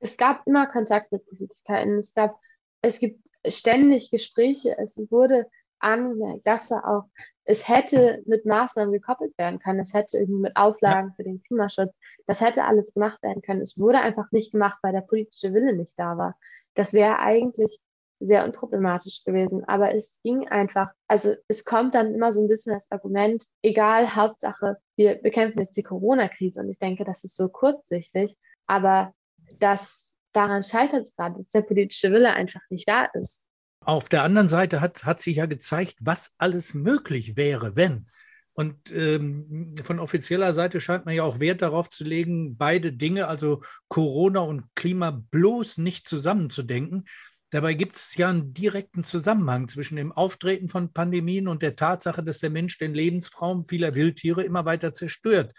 [0.00, 1.98] Es gab immer Kontakt mit Politikern.
[1.98, 2.38] Es gab,
[2.80, 4.76] es gibt ständig Gespräche.
[4.78, 5.46] Es wurde
[5.78, 7.04] angemerkt, dass er auch
[7.44, 9.80] es hätte mit Maßnahmen gekoppelt werden können.
[9.80, 11.14] Es hätte irgendwie mit Auflagen ja.
[11.16, 13.60] für den Klimaschutz, das hätte alles gemacht werden können.
[13.60, 16.36] Es wurde einfach nicht gemacht, weil der politische Wille nicht da war.
[16.74, 17.80] Das wäre eigentlich
[18.20, 19.64] sehr unproblematisch gewesen.
[19.64, 24.14] Aber es ging einfach, also es kommt dann immer so ein bisschen das Argument, egal,
[24.14, 26.60] Hauptsache, wir bekämpfen jetzt die Corona-Krise.
[26.60, 28.36] Und ich denke, das ist so kurzsichtig.
[28.66, 29.12] Aber
[29.58, 33.48] das, daran scheitert es gerade, dass der politische Wille einfach nicht da ist.
[33.84, 38.06] Auf der anderen Seite hat, hat sich ja gezeigt, was alles möglich wäre, wenn.
[38.54, 43.26] Und ähm, von offizieller Seite scheint man ja auch Wert darauf zu legen, beide Dinge,
[43.26, 47.04] also Corona und Klima, bloß nicht zusammenzudenken.
[47.50, 52.22] Dabei gibt es ja einen direkten Zusammenhang zwischen dem Auftreten von Pandemien und der Tatsache,
[52.22, 55.52] dass der Mensch den Lebensraum vieler Wildtiere immer weiter zerstört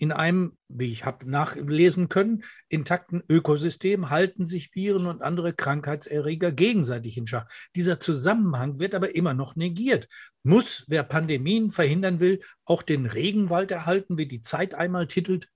[0.00, 6.52] in einem, wie ich habe nachlesen können, intakten Ökosystem halten sich Viren und andere Krankheitserreger
[6.52, 7.46] gegenseitig in Schach.
[7.76, 10.08] Dieser Zusammenhang wird aber immer noch negiert.
[10.42, 15.48] Muss, wer Pandemien verhindern will, auch den Regenwald erhalten, wie die Zeit einmal titelt?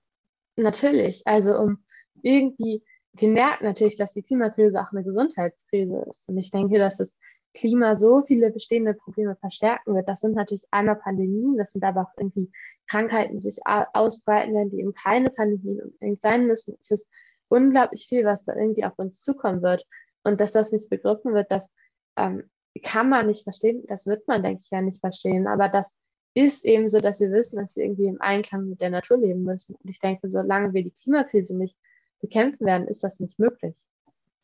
[0.57, 1.23] Natürlich.
[1.25, 1.83] Also um
[2.21, 6.29] irgendwie, wir merken natürlich, dass die Klimakrise auch eine Gesundheitskrise ist.
[6.29, 7.19] Und ich denke, dass es
[7.55, 10.07] Klima so viele bestehende Probleme verstärken wird.
[10.07, 12.51] Das sind natürlich einmal Pandemien, das sind aber auch irgendwie
[12.87, 16.77] Krankheiten, die sich ausbreiten werden, die eben keine Pandemien unbedingt sein müssen.
[16.79, 17.09] Es ist
[17.47, 19.85] unglaublich viel, was da irgendwie auf uns zukommen wird.
[20.23, 21.73] Und dass das nicht begriffen wird, das
[22.17, 22.43] ähm,
[22.83, 23.83] kann man nicht verstehen.
[23.87, 25.47] Das wird man, denke ich, ja nicht verstehen.
[25.47, 25.95] Aber das
[26.33, 29.43] ist eben so, dass wir wissen, dass wir irgendwie im Einklang mit der Natur leben
[29.43, 29.75] müssen.
[29.75, 31.77] Und ich denke, solange wir die Klimakrise nicht
[32.19, 33.75] bekämpfen werden, ist das nicht möglich.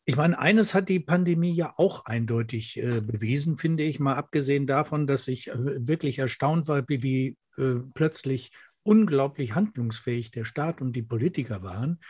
[0.04, 4.66] Ich meine, eines hat die Pandemie ja auch eindeutig äh, bewiesen, finde ich, mal abgesehen
[4.66, 8.50] davon, dass ich äh, wirklich erstaunt war, wie, wie äh, plötzlich
[8.82, 12.00] unglaublich handlungsfähig der Staat und die Politiker waren.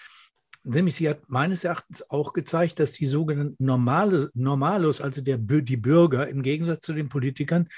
[0.65, 5.77] Nämlich sie hat meines Erachtens auch gezeigt, dass die sogenannten Normale, Normalos, also der, die
[5.77, 7.69] Bürger im Gegensatz zu den Politikern,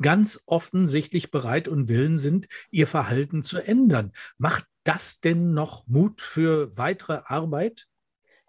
[0.00, 4.12] ganz offensichtlich bereit und willen sind, ihr Verhalten zu ändern.
[4.38, 7.86] Macht das denn noch Mut für weitere Arbeit?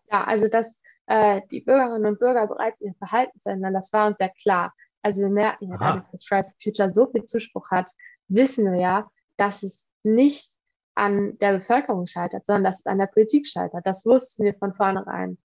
[0.10, 3.74] Ja, also das äh, die Bürgerinnen und Bürger bereit sind, ihr Verhalten zu ändern.
[3.74, 4.74] Das war uns ja klar.
[5.02, 7.91] Also wir merken ja dadurch, dass Fridays for Future so viel Zuspruch hat,
[8.28, 10.50] wissen wir ja, dass es nicht
[10.96, 13.86] an der Bevölkerung scheitert, sondern dass es an der Politik scheitert.
[13.86, 15.38] Das wussten wir von vornherein.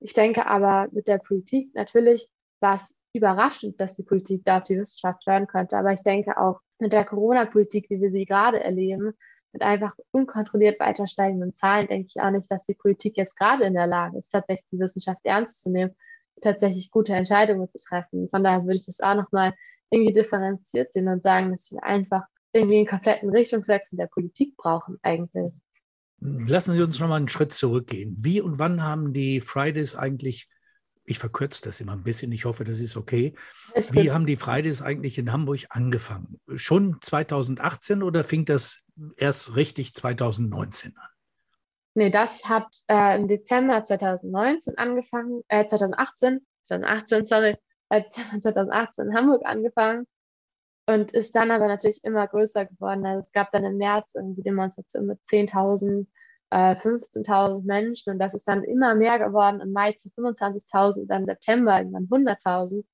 [0.00, 2.28] Ich denke aber mit der Politik, natürlich
[2.60, 5.76] war es überraschend, dass die Politik da auf die Wissenschaft hören könnte.
[5.76, 9.12] Aber ich denke auch mit der Corona-Politik, wie wir sie gerade erleben,
[9.52, 13.64] mit einfach unkontrolliert weiter steigenden Zahlen, denke ich auch nicht, dass die Politik jetzt gerade
[13.64, 15.94] in der Lage ist, tatsächlich die Wissenschaft ernst zu nehmen,
[16.40, 18.28] tatsächlich gute Entscheidungen zu treffen.
[18.30, 19.54] Von daher würde ich das auch nochmal
[19.90, 24.98] irgendwie differenziert sehen und sagen, dass wir einfach irgendwie einen kompletten Richtungswechsel der Politik brauchen
[25.02, 25.52] eigentlich.
[26.20, 28.16] Lassen Sie uns noch mal einen Schritt zurückgehen.
[28.18, 30.48] Wie und wann haben die Fridays eigentlich,
[31.04, 33.34] ich verkürze das immer ein bisschen, ich hoffe, das ist okay.
[33.90, 36.40] Wie haben die Fridays eigentlich in Hamburg angefangen?
[36.54, 38.82] Schon 2018 oder fing das
[39.16, 41.08] erst richtig 2019 an?
[41.94, 47.56] Nee, das hat äh, im Dezember 2019 angefangen, äh, 2018, 2018, sorry,
[47.90, 48.02] äh,
[48.40, 50.06] 2018 in Hamburg angefangen
[50.86, 53.04] und ist dann aber natürlich immer größer geworden.
[53.04, 56.06] Also es gab dann im März irgendwie Demonstrationen mit 10.000,
[56.52, 59.60] äh, 15.000 Menschen und das ist dann immer mehr geworden.
[59.60, 62.84] Im Mai zu 25.000, dann September irgendwann 100.000.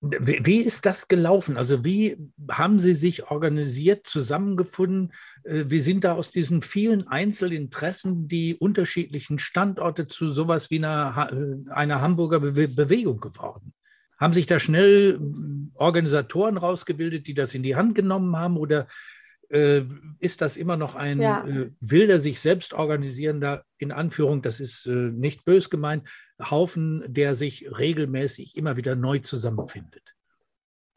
[0.00, 1.56] Wie ist das gelaufen?
[1.56, 2.16] Also wie
[2.48, 5.12] haben Sie sich organisiert, zusammengefunden?
[5.42, 11.30] Äh, wie sind da aus diesen vielen Einzelinteressen die unterschiedlichen Standorte zu sowas wie einer,
[11.32, 13.72] äh, einer Hamburger Bewegung geworden?
[14.20, 18.58] Haben sich da schnell hm, Organisatoren rausgebildet, die das in die Hand genommen haben?
[18.58, 18.86] Oder
[19.50, 19.84] äh,
[20.18, 21.46] ist das immer noch ein ja.
[21.46, 26.08] äh, wilder, sich selbst organisierender, in Anführung, das ist äh, nicht bös gemeint,
[26.40, 30.14] Haufen, der sich regelmäßig immer wieder neu zusammenfindet?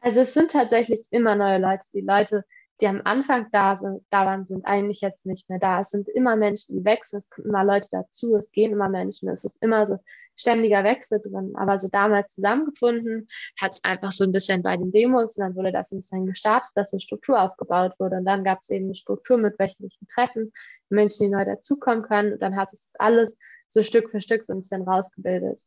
[0.00, 1.86] Also es sind tatsächlich immer neue Leute.
[1.94, 2.44] Die Leute,
[2.80, 5.80] die am Anfang da sind, da waren, sind eigentlich jetzt nicht mehr da.
[5.80, 9.28] Es sind immer Menschen, die wechseln, es kommen immer Leute dazu, es gehen immer Menschen,
[9.28, 9.98] es ist immer so
[10.40, 11.52] ständiger Wechsel drin.
[11.54, 13.28] Aber so damals zusammengefunden
[13.60, 16.26] hat es einfach so ein bisschen bei den Demos und dann wurde das ein bisschen
[16.26, 18.16] gestartet, dass eine Struktur aufgebaut wurde.
[18.16, 20.52] Und dann gab es eben eine Struktur mit wöchentlichen Treffen,
[20.88, 22.32] Menschen, die neu dazukommen können.
[22.32, 25.62] Und dann hat sich das alles so Stück für Stück so ein bisschen rausgebildet.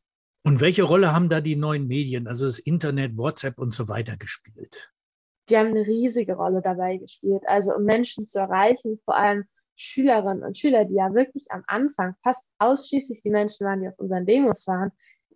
[0.45, 4.17] Und welche Rolle haben da die neuen Medien, also das Internet, WhatsApp und so weiter
[4.17, 4.91] gespielt?
[5.49, 7.43] Die haben eine riesige Rolle dabei gespielt.
[7.47, 12.15] Also um Menschen zu erreichen, vor allem Schülerinnen und Schüler, die ja wirklich am Anfang
[12.23, 14.91] fast ausschließlich die Menschen waren, die auf unseren Demos waren,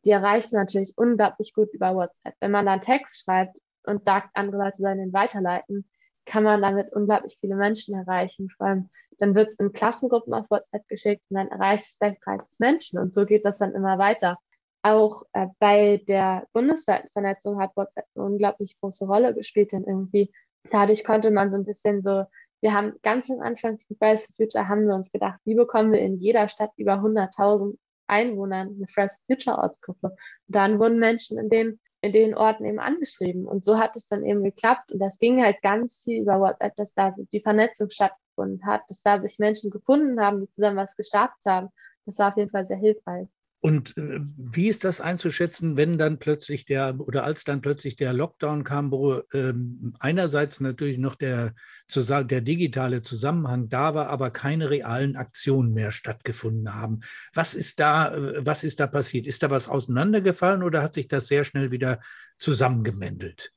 [0.06, 2.36] die erreichen natürlich unglaublich gut über WhatsApp.
[2.40, 5.90] Wenn man dann Text schreibt und sagt, andere Leute sollen ihn weiterleiten,
[6.26, 8.50] kann man damit unglaublich viele Menschen erreichen.
[8.50, 12.20] Vor allem, dann wird es in Klassengruppen auf WhatsApp geschickt und dann erreicht es gleich
[12.20, 14.38] 30 Menschen und so geht das dann immer weiter.
[14.84, 20.32] Auch äh, bei der bundesweiten Vernetzung hat WhatsApp eine unglaublich große Rolle gespielt, denn irgendwie
[20.70, 22.26] dadurch konnte man so ein bisschen so
[22.62, 25.92] wir haben ganz am Anfang von Fridays for Future haben wir uns gedacht, wie bekommen
[25.92, 30.08] wir in jeder Stadt über 100.000 Einwohnern eine Fridays for Future Ortsgruppe?
[30.08, 30.18] Und
[30.48, 33.46] dann wurden Menschen in den, in den Orten eben angeschrieben.
[33.46, 34.92] Und so hat es dann eben geklappt.
[34.92, 39.02] Und das ging halt ganz viel über WhatsApp, dass da die Vernetzung stattgefunden hat, dass
[39.02, 41.70] da sich Menschen gefunden haben, die zusammen was gestartet haben.
[42.06, 43.28] Das war auf jeden Fall sehr hilfreich.
[43.60, 48.14] Und äh, wie ist das einzuschätzen, wenn dann plötzlich der oder als dann plötzlich der
[48.14, 51.56] Lockdown kam, wo ähm, einerseits natürlich noch der,
[51.90, 57.00] der digitale Zusammenhang da war, aber keine realen Aktionen mehr stattgefunden haben?
[57.34, 59.26] Was ist da, äh, was ist da passiert?
[59.26, 62.00] Ist da was auseinandergefallen oder hat sich das sehr schnell wieder
[62.38, 63.54] zusammengemändelt?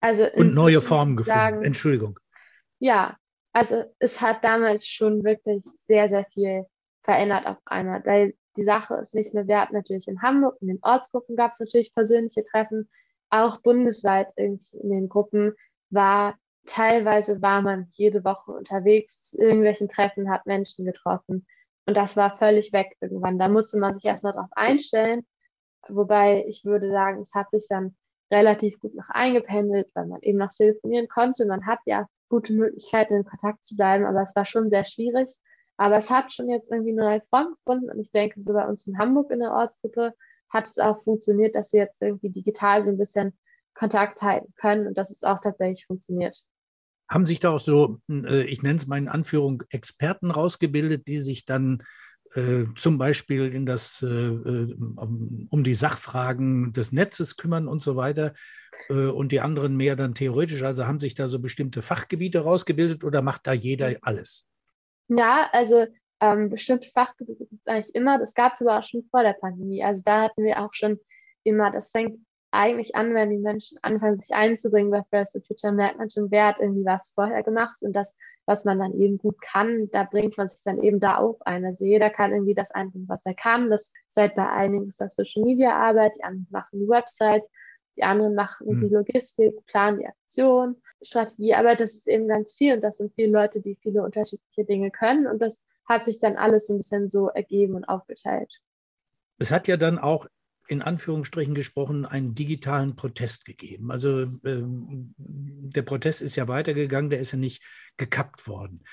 [0.00, 1.38] Also und neue Formen gefunden.
[1.38, 2.18] Sagen, Entschuldigung.
[2.80, 3.16] Ja,
[3.52, 6.64] also es hat damals schon wirklich sehr, sehr viel
[7.02, 9.72] verändert auf einmal, weil die Sache ist nicht mehr wert.
[9.72, 12.88] Natürlich in Hamburg, in den Ortsgruppen gab es natürlich persönliche Treffen.
[13.30, 15.54] Auch bundesweit in den Gruppen
[15.90, 16.36] war
[16.66, 21.46] teilweise war man jede Woche unterwegs, irgendwelchen Treffen, hat Menschen getroffen.
[21.86, 23.38] Und das war völlig weg irgendwann.
[23.38, 25.26] Da musste man sich erstmal drauf einstellen.
[25.88, 27.96] Wobei ich würde sagen, es hat sich dann
[28.30, 31.44] relativ gut noch eingependelt, weil man eben noch telefonieren konnte.
[31.44, 35.34] Man hat ja gute Möglichkeiten, in Kontakt zu bleiben, aber es war schon sehr schwierig.
[35.82, 38.64] Aber es hat schon jetzt irgendwie eine neue Form gefunden und ich denke, so bei
[38.64, 40.14] uns in Hamburg in der Ortsgruppe
[40.48, 43.36] hat es auch funktioniert, dass wir jetzt irgendwie digital so ein bisschen
[43.74, 46.38] Kontakt halten können und dass es auch tatsächlich funktioniert.
[47.10, 51.18] Haben sich da auch so, äh, ich nenne es mal in Anführung, Experten rausgebildet, die
[51.18, 51.82] sich dann
[52.34, 57.96] äh, zum Beispiel in das, äh, äh um die Sachfragen des Netzes kümmern und so
[57.96, 58.34] weiter
[58.88, 60.62] äh, und die anderen mehr dann theoretisch?
[60.62, 64.46] Also haben sich da so bestimmte Fachgebiete rausgebildet oder macht da jeder alles?
[65.08, 65.86] Ja, also
[66.20, 68.18] ähm, bestimmte Fachgebiete gibt es eigentlich immer.
[68.18, 69.82] Das gab es aber auch schon vor der Pandemie.
[69.82, 70.98] Also da hatten wir auch schon
[71.42, 72.20] immer, das fängt
[72.52, 76.48] eigentlich an, wenn die Menschen anfangen, sich einzubringen bei First Future, merkt man schon, wer
[76.48, 80.36] hat irgendwie was vorher gemacht und das, was man dann eben gut kann, da bringt
[80.36, 81.64] man sich dann eben da auch ein.
[81.64, 83.70] Also jeder kann irgendwie das einbringen, was er kann.
[83.70, 87.48] Das seit bei einigen ist das Social Media Arbeit, die anderen machen die Websites,
[88.02, 88.80] die anderen machen mhm.
[88.80, 93.14] die Logistik, planen die Aktion, Strategie, aber das ist eben ganz viel und das sind
[93.14, 97.10] viele Leute, die viele unterschiedliche Dinge können und das hat sich dann alles ein bisschen
[97.10, 98.60] so ergeben und aufgeteilt.
[99.38, 100.26] Es hat ja dann auch
[100.68, 103.90] in Anführungsstrichen gesprochen einen digitalen Protest gegeben.
[103.90, 107.62] Also ähm, der Protest ist ja weitergegangen, der ist ja nicht
[107.96, 108.84] gekappt worden.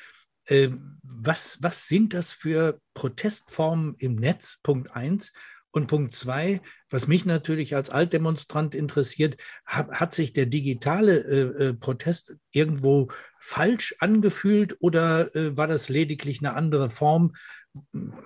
[0.48, 4.60] Ähm, was, was sind das für Protestformen im Netz?
[4.64, 5.32] Punkt eins.
[5.72, 11.66] Und Punkt zwei, was mich natürlich als Altdemonstrant interessiert, hat, hat sich der digitale äh,
[11.66, 17.34] äh, Protest irgendwo falsch angefühlt oder äh, war das lediglich eine andere Form,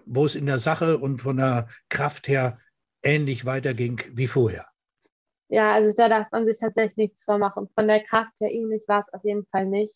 [0.05, 2.59] wo es in der Sache und von der Kraft her
[3.01, 4.67] ähnlich weiterging wie vorher?
[5.49, 7.67] Ja, also da darf man sich tatsächlich nichts vormachen.
[7.75, 9.93] Von der Kraft her ähnlich war es auf jeden Fall nicht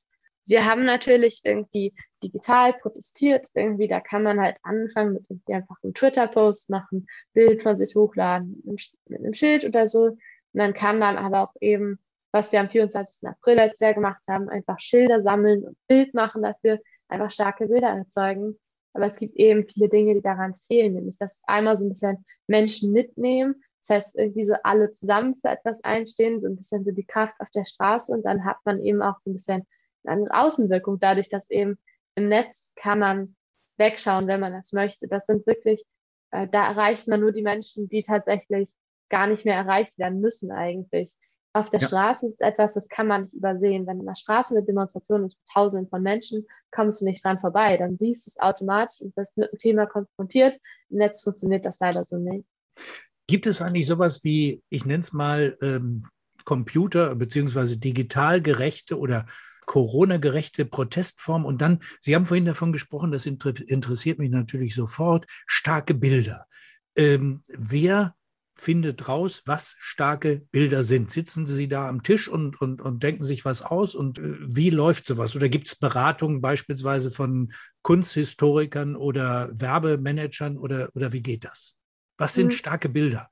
[0.48, 3.48] wir haben natürlich irgendwie digital protestiert.
[3.54, 7.96] Irgendwie, da kann man halt anfangen mit irgendwie einfach einem Twitter-Post machen, Bild von sich
[7.96, 10.04] hochladen mit einem Schild oder so.
[10.08, 10.20] Und
[10.54, 12.00] dann kann dann aber auch eben,
[12.32, 13.28] was wir am 24.
[13.28, 16.80] April letztes Jahr gemacht haben, einfach Schilder sammeln und Bild machen dafür,
[17.10, 18.58] einfach starke Bilder erzeugen.
[18.94, 22.26] Aber es gibt eben viele Dinge, die daran fehlen, nämlich dass einmal so ein bisschen
[22.48, 23.62] Menschen mitnehmen.
[23.82, 27.36] Das heißt, irgendwie so alle zusammen für etwas einstehen, so ein bisschen so die Kraft
[27.40, 29.68] auf der Straße und dann hat man eben auch so ein bisschen
[30.06, 31.78] eine Außenwirkung dadurch, dass eben
[32.16, 33.36] im Netz kann man
[33.78, 35.08] wegschauen, wenn man das möchte.
[35.08, 35.84] Das sind wirklich,
[36.32, 38.74] äh, da erreicht man nur die Menschen, die tatsächlich
[39.10, 41.14] gar nicht mehr erreicht werden müssen eigentlich.
[41.54, 41.88] Auf der ja.
[41.88, 43.88] Straße ist etwas, das kann man nicht übersehen.
[43.88, 47.40] Wenn in der Straße eine Demonstration ist mit Tausenden von Menschen, kommst du nicht dran
[47.40, 47.78] vorbei.
[47.78, 50.60] Dann siehst du es automatisch und wirst mit dem Thema konfrontiert.
[50.90, 52.48] Im Netz funktioniert das leider so nicht.
[53.28, 56.06] Gibt es eigentlich sowas wie, ich nenne es mal, ähm,
[56.46, 57.76] Computer- bzw.
[57.76, 59.26] digital gerechte oder
[59.68, 61.46] Corona-gerechte Protestform.
[61.46, 66.48] Und dann, Sie haben vorhin davon gesprochen, das interessiert mich natürlich sofort, starke Bilder.
[66.96, 68.16] Ähm, wer
[68.56, 71.12] findet raus, was starke Bilder sind?
[71.12, 73.94] Sitzen Sie da am Tisch und, und, und denken sich was aus?
[73.94, 75.36] Und äh, wie läuft sowas?
[75.36, 77.54] Oder gibt es Beratungen beispielsweise von
[77.84, 81.76] Kunsthistorikern oder Werbemanagern oder, oder wie geht das?
[82.18, 82.52] Was sind mhm.
[82.52, 83.30] starke Bilder?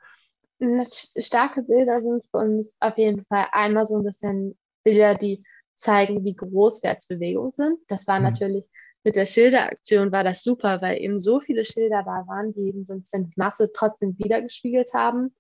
[1.18, 5.44] Starke Bilder sind für uns auf jeden Fall einmal so ein bisschen Bilder, die
[5.76, 7.80] zeigen, wie groß Wertsbewegungen sind.
[7.88, 8.26] Das war mhm.
[8.26, 8.66] natürlich
[9.04, 12.84] mit der Schilderaktion war das super, weil eben so viele Schilder da waren, die eben
[12.84, 15.36] so ein bisschen die Masse trotzdem wiedergespiegelt haben.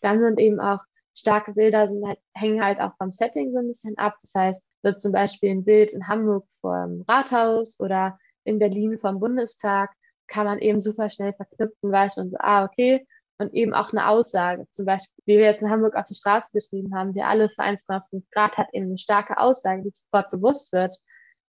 [0.00, 0.80] Dann sind eben auch
[1.14, 4.16] starke Bilder, sind halt, hängen halt auch vom Setting so ein bisschen ab.
[4.20, 9.20] Das heißt, wird zum Beispiel ein Bild in Hamburg vom Rathaus oder in Berlin vom
[9.20, 9.92] Bundestag,
[10.26, 13.06] kann man eben super schnell verknüpfen, weiß man so, ah, okay,
[13.38, 14.66] und eben auch eine Aussage.
[14.70, 17.62] Zum Beispiel, wie wir jetzt in Hamburg auf die Straße geschrieben haben, wir alle für
[17.62, 20.96] 1,5 Grad hat eben eine starke Aussage, die sofort bewusst wird.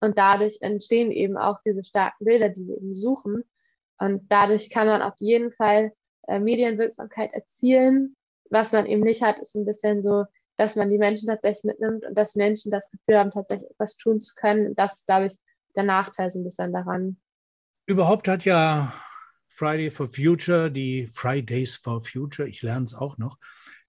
[0.02, 3.44] Und dadurch entstehen eben auch diese starken Bilder, die wir eben suchen.
[4.00, 5.94] Und dadurch kann man auf jeden Fall
[6.28, 8.16] äh, Medienwirksamkeit erzielen.
[8.50, 10.26] Was man eben nicht hat, ist ein bisschen so,
[10.58, 14.20] dass man die Menschen tatsächlich mitnimmt und dass Menschen das Gefühl haben, tatsächlich etwas tun
[14.20, 14.76] zu können.
[14.76, 15.38] Das ist, glaube ich,
[15.76, 17.18] der Nachteil so ein bisschen daran.
[17.86, 18.94] Überhaupt hat ja
[19.56, 23.38] Friday for Future, die Fridays for Future, ich lerne es auch noch,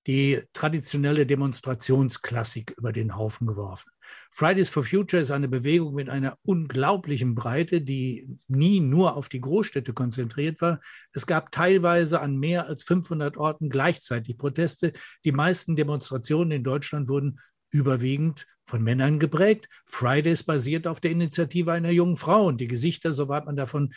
[0.06, 3.90] die traditionelle Demonstrationsklassik über den Haufen geworfen.
[4.30, 9.40] Fridays for Future ist eine Bewegung mit einer unglaublichen Breite, die nie nur auf die
[9.40, 10.78] Großstädte konzentriert war.
[11.12, 14.92] Es gab teilweise an mehr als 500 Orten gleichzeitig Proteste.
[15.24, 19.68] Die meisten Demonstrationen in Deutschland wurden überwiegend von Männern geprägt.
[19.84, 23.92] Fridays basiert auf der Initiative einer jungen Frau und die Gesichter, soweit man davon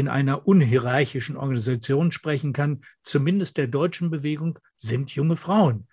[0.00, 5.86] in einer unhierarchischen Organisation sprechen kann, zumindest der deutschen Bewegung, sind junge Frauen.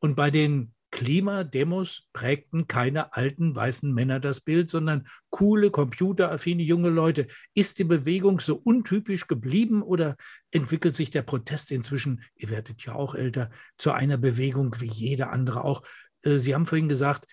[0.00, 6.90] Und bei den Klimademos prägten keine alten weißen Männer das Bild, sondern coole, computeraffine junge
[6.90, 7.26] Leute.
[7.54, 10.16] Ist die Bewegung so untypisch geblieben oder
[10.50, 15.30] entwickelt sich der Protest inzwischen, ihr werdet ja auch älter, zu einer Bewegung wie jede
[15.30, 15.82] andere auch?
[16.22, 17.26] Äh, Sie haben vorhin gesagt,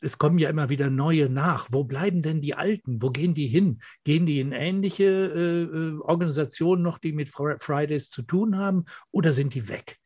[0.00, 1.68] es kommen ja immer wieder neue nach.
[1.70, 3.02] Wo bleiben denn die Alten?
[3.02, 3.80] Wo gehen die hin?
[4.04, 9.32] Gehen die in ähnliche äh, äh Organisationen noch, die mit Fridays zu tun haben, oder
[9.32, 9.98] sind die weg?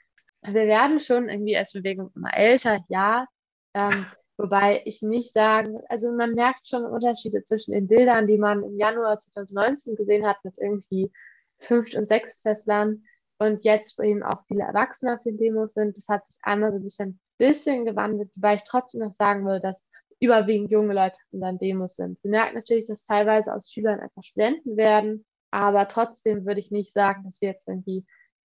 [0.42, 3.26] Wir werden schon irgendwie als Bewegung immer älter, ja.
[3.74, 8.62] Ähm, wobei ich nicht sagen, also man merkt schon Unterschiede zwischen den Bildern, die man
[8.62, 11.10] im Januar 2019 gesehen hat, mit irgendwie
[11.58, 13.04] fünf und sechs Festlern
[13.38, 15.96] und jetzt, wo eben auch viele Erwachsene auf den Demos sind.
[15.96, 19.60] Das hat sich einmal so ein bisschen bisschen gewandelt, weil ich trotzdem noch sagen will,
[19.60, 19.88] dass
[20.20, 22.18] überwiegend junge Leute in unseren Demos sind.
[22.22, 26.92] Wir merken natürlich, dass teilweise aus Schülern einfach Studenten werden, aber trotzdem würde ich nicht
[26.92, 28.06] sagen, dass wir jetzt irgendwie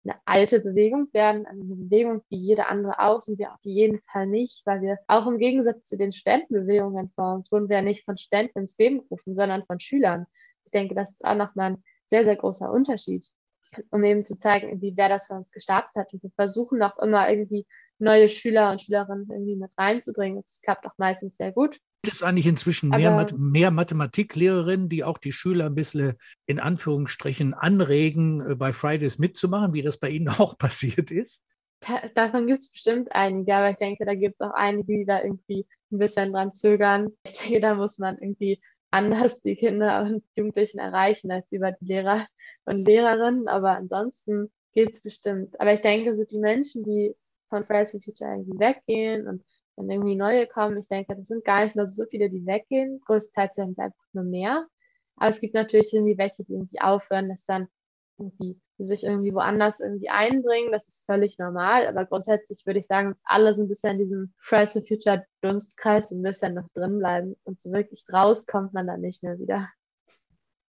[0.07, 4.27] eine alte Bewegung werden, eine Bewegung wie jede andere auch, sind wir auf jeden Fall
[4.27, 8.17] nicht, weil wir auch im Gegensatz zu den Studentenbewegungen vor uns wurden wir nicht von
[8.17, 10.25] Studenten ins Leben gerufen, sondern von Schülern.
[10.65, 13.27] Ich denke, das ist auch nochmal ein sehr, sehr großer Unterschied,
[13.91, 16.13] um eben zu zeigen, wie wer das für uns gestartet hat.
[16.13, 17.65] Und wir versuchen auch immer irgendwie
[17.99, 20.41] neue Schüler und Schülerinnen irgendwie mit reinzubringen.
[20.43, 21.79] Das klappt auch meistens sehr gut.
[22.03, 26.13] Gibt es eigentlich inzwischen mehr, Math mehr Mathematiklehrerinnen, die auch die Schüler ein bisschen
[26.45, 31.43] in Anführungsstrichen anregen, äh, bei Fridays mitzumachen, wie das bei Ihnen auch passiert ist?
[32.15, 35.21] davon gibt es bestimmt einige, aber ich denke, da gibt es auch einige, die da
[35.21, 37.09] irgendwie ein bisschen dran zögern.
[37.23, 41.85] Ich denke, da muss man irgendwie anders die Kinder und Jugendlichen erreichen als über die
[41.85, 42.27] Lehrer
[42.65, 43.47] und Lehrerinnen.
[43.47, 45.59] Aber ansonsten geht es bestimmt.
[45.59, 47.15] Aber ich denke, so die Menschen, die
[47.49, 49.43] von Fridays for Future irgendwie weggehen und
[49.77, 52.99] wenn irgendwie neue kommen, ich denke, das sind gar nicht mehr so viele, die weggehen.
[53.05, 54.67] Größtenteils sind einfach nur mehr.
[55.17, 57.67] Aber es gibt natürlich irgendwie welche, die irgendwie aufhören, das dann
[58.17, 60.71] irgendwie sich irgendwie woanders irgendwie einbringen.
[60.71, 61.87] Das ist völlig normal.
[61.87, 65.25] Aber grundsätzlich würde ich sagen, dass alle so ein bisschen in diesem Fridays for Future
[65.41, 67.35] Dunstkreis ein bisschen noch drin bleiben.
[67.43, 69.69] Und so wirklich raus kommt man dann nicht mehr wieder.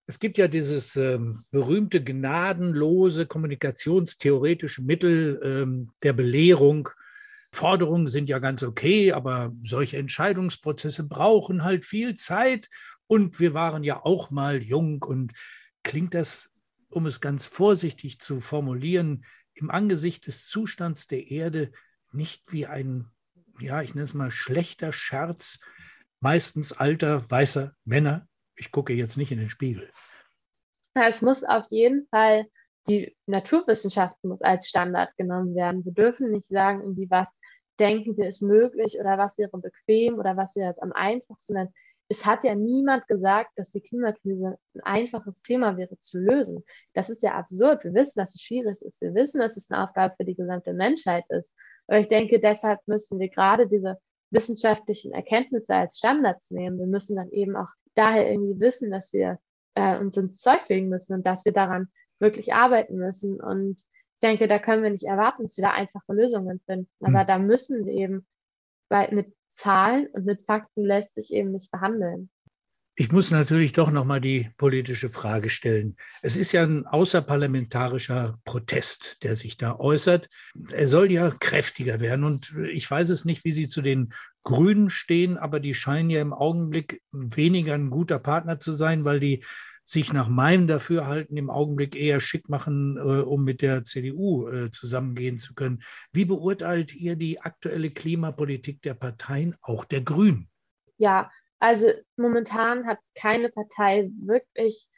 [0.08, 6.88] Es gibt ja dieses ähm, berühmte gnadenlose kommunikationstheoretische Mittel ähm, der Belehrung.
[7.52, 12.68] Forderungen sind ja ganz okay, aber solche Entscheidungsprozesse brauchen halt viel Zeit.
[13.06, 15.32] Und wir waren ja auch mal jung und
[15.82, 16.50] klingt das
[16.90, 21.72] um es ganz vorsichtig zu formulieren, im Angesicht des Zustands der Erde
[22.12, 23.10] nicht wie ein,
[23.58, 25.58] ja, ich nenne es mal schlechter Scherz,
[26.20, 28.27] meistens alter, weißer Männer.
[28.58, 29.90] Ich gucke jetzt nicht in den Spiegel.
[30.94, 32.46] Es muss auf jeden Fall,
[32.88, 35.84] die Naturwissenschaften muss als Standard genommen werden.
[35.84, 37.38] Wir dürfen nicht sagen, irgendwie was
[37.78, 41.72] denken wir ist möglich oder was wäre bequem oder was wäre jetzt am einfachsten
[42.08, 46.64] es hat ja niemand gesagt, dass die Klimakrise ein einfaches Thema wäre zu lösen.
[46.94, 47.84] Das ist ja absurd.
[47.84, 49.02] Wir wissen, dass es schwierig ist.
[49.02, 51.54] Wir wissen, dass es eine Aufgabe für die gesamte Menschheit ist.
[51.86, 53.98] Aber ich denke, deshalb müssen wir gerade diese
[54.30, 56.78] wissenschaftlichen Erkenntnisse als Standards nehmen.
[56.78, 57.68] Wir müssen dann eben auch
[57.98, 59.38] daher irgendwie wissen, dass wir
[59.74, 61.88] äh, uns ins Zeug legen müssen und dass wir daran
[62.18, 63.40] wirklich arbeiten müssen.
[63.40, 66.88] Und ich denke, da können wir nicht erwarten, dass wir da einfache Lösungen finden.
[67.00, 67.26] Aber hm.
[67.26, 68.26] da müssen wir eben
[68.88, 72.30] bei, mit Zahlen und mit Fakten lässt sich eben nicht behandeln.
[73.00, 75.94] Ich muss natürlich doch nochmal die politische Frage stellen.
[76.20, 80.28] Es ist ja ein außerparlamentarischer Protest, der sich da äußert.
[80.72, 82.24] Er soll ja kräftiger werden.
[82.24, 86.20] Und ich weiß es nicht, wie Sie zu den Grünen stehen, aber die scheinen ja
[86.20, 89.44] im Augenblick weniger ein guter Partner zu sein, weil die
[89.84, 94.72] sich nach meinem Dafürhalten im Augenblick eher schick machen, äh, um mit der CDU äh,
[94.72, 95.84] zusammengehen zu können.
[96.12, 100.50] Wie beurteilt ihr die aktuelle Klimapolitik der Parteien, auch der Grünen?
[100.96, 104.88] Ja, also momentan hat keine Partei wirklich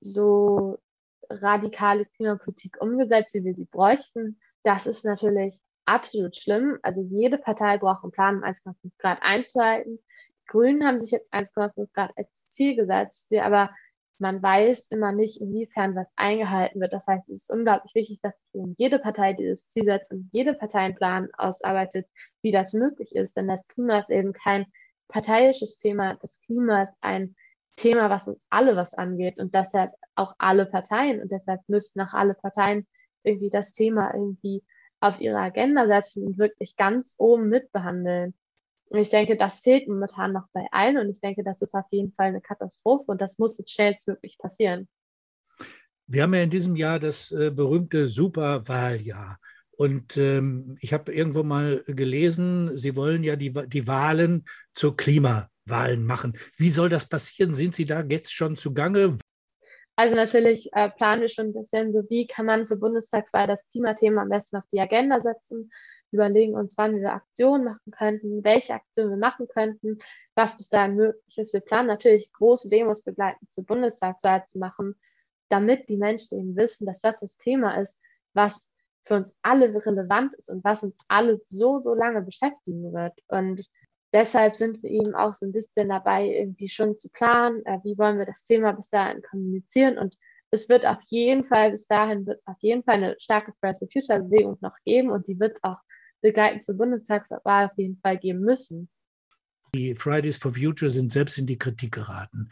[0.00, 0.78] so
[1.28, 4.40] radikale Klimapolitik umgesetzt, wie wir sie bräuchten.
[4.62, 6.78] Das ist natürlich absolut schlimm.
[6.82, 9.98] Also jede Partei braucht einen Plan, um 1,5 Grad einzuhalten.
[9.98, 13.70] Die Grünen haben sich jetzt 1,5 Grad als Ziel gesetzt, aber
[14.18, 16.92] man weiß immer nicht, inwiefern was eingehalten wird.
[16.92, 18.42] Das heißt, es ist unglaublich wichtig, dass
[18.76, 22.06] jede Partei dieses Ziel setzt und jede Partei einen Plan ausarbeitet,
[22.42, 23.36] wie das möglich ist.
[23.36, 24.66] Denn das Klima ist eben kein
[25.10, 26.16] parteiisches Thema.
[26.20, 27.34] Das Klima ist ein
[27.76, 31.20] Thema, was uns alle was angeht und deshalb auch alle Parteien.
[31.22, 32.86] Und deshalb müssten auch alle Parteien
[33.22, 34.64] irgendwie das Thema irgendwie
[35.00, 38.34] auf ihre Agenda setzen und wirklich ganz oben mitbehandeln.
[38.86, 40.98] Und ich denke, das fehlt momentan noch bei allen.
[40.98, 44.36] Und ich denke, das ist auf jeden Fall eine Katastrophe und das muss jetzt schnellstmöglich
[44.38, 44.88] passieren.
[46.06, 49.38] Wir haben ja in diesem Jahr das äh, berühmte Superwahljahr.
[49.80, 56.04] Und ähm, ich habe irgendwo mal gelesen, Sie wollen ja die, die Wahlen zu Klimawahlen
[56.04, 56.36] machen.
[56.58, 57.54] Wie soll das passieren?
[57.54, 59.16] Sind Sie da jetzt schon zugange?
[59.96, 63.70] Also natürlich äh, planen wir schon ein bisschen so, wie kann man zur Bundestagswahl das
[63.70, 65.70] Klimathema am besten auf die Agenda setzen
[66.12, 69.96] überlegen uns, wann wir Aktionen machen könnten, welche Aktionen wir machen könnten,
[70.34, 71.54] was bis dahin möglich ist.
[71.54, 75.00] Wir planen natürlich große Demos begleitend zur Bundestagswahl zu machen,
[75.48, 77.98] damit die Menschen eben wissen, dass das das Thema ist,
[78.34, 78.70] was
[79.04, 83.14] für uns alle relevant ist und was uns alles so, so lange beschäftigen wird.
[83.28, 83.66] Und
[84.12, 87.98] deshalb sind wir eben auch so ein bisschen dabei, irgendwie schon zu planen, äh, wie
[87.98, 90.16] wollen wir das Thema bis dahin kommunizieren und
[90.52, 93.78] es wird auf jeden Fall, bis dahin wird es auf jeden Fall eine starke Fridays
[93.78, 95.78] for Future Bewegung noch geben und die wird es auch
[96.22, 98.88] begleitend zur Bundestagswahl auf jeden Fall geben müssen.
[99.74, 102.50] Die Fridays for Future sind selbst in die Kritik geraten.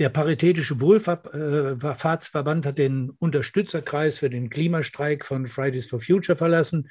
[0.00, 6.88] Der Paritätische Wohlfahrtsverband hat den Unterstützerkreis für den Klimastreik von Fridays for Future verlassen.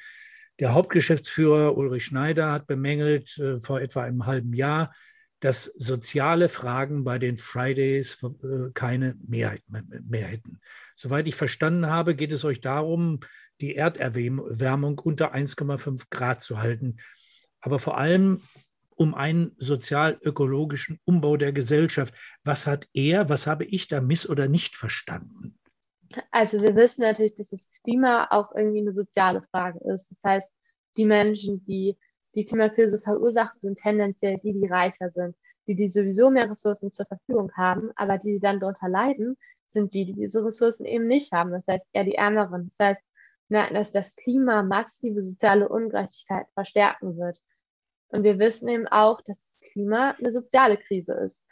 [0.60, 4.94] Der Hauptgeschäftsführer Ulrich Schneider hat bemängelt äh, vor etwa einem halben Jahr,
[5.40, 10.60] dass soziale Fragen bei den Fridays äh, keine Mehrheit mehr hätten.
[10.94, 13.18] Soweit ich verstanden habe, geht es euch darum,
[13.60, 16.98] die Erderwärmung unter 1,5 Grad zu halten.
[17.60, 18.42] Aber vor allem
[19.00, 22.12] um einen sozial-ökologischen Umbau der Gesellschaft.
[22.44, 25.58] Was hat er, was habe ich da miss- oder nicht verstanden?
[26.30, 30.10] Also wir wissen natürlich, dass das Klima auch irgendwie eine soziale Frage ist.
[30.10, 30.60] Das heißt,
[30.98, 31.96] die Menschen, die
[32.34, 35.34] die Klimakrise verursachen, sind tendenziell die, die reicher sind,
[35.66, 39.94] die, die sowieso mehr Ressourcen zur Verfügung haben, aber die, die dann darunter leiden, sind
[39.94, 41.52] die, die diese Ressourcen eben nicht haben.
[41.52, 42.68] Das heißt, eher die Ärmeren.
[42.68, 43.04] Das heißt,
[43.48, 47.40] dass das Klima massive soziale Ungerechtigkeit verstärken wird.
[48.10, 51.46] Und wir wissen eben auch, dass das Klima eine soziale Krise ist.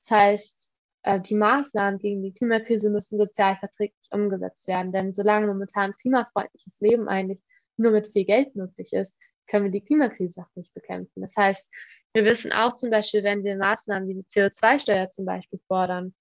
[0.00, 4.92] Das heißt, äh, die Maßnahmen gegen die Klimakrise müssen sozial verträglich umgesetzt werden.
[4.92, 7.42] Denn solange momentan klimafreundliches Leben eigentlich
[7.76, 11.20] nur mit viel Geld möglich ist, können wir die Klimakrise auch nicht bekämpfen.
[11.20, 11.70] Das heißt,
[12.12, 16.14] wir wissen auch zum Beispiel, wenn wir Maßnahmen wie die CO2-Steuer zum Beispiel fordern,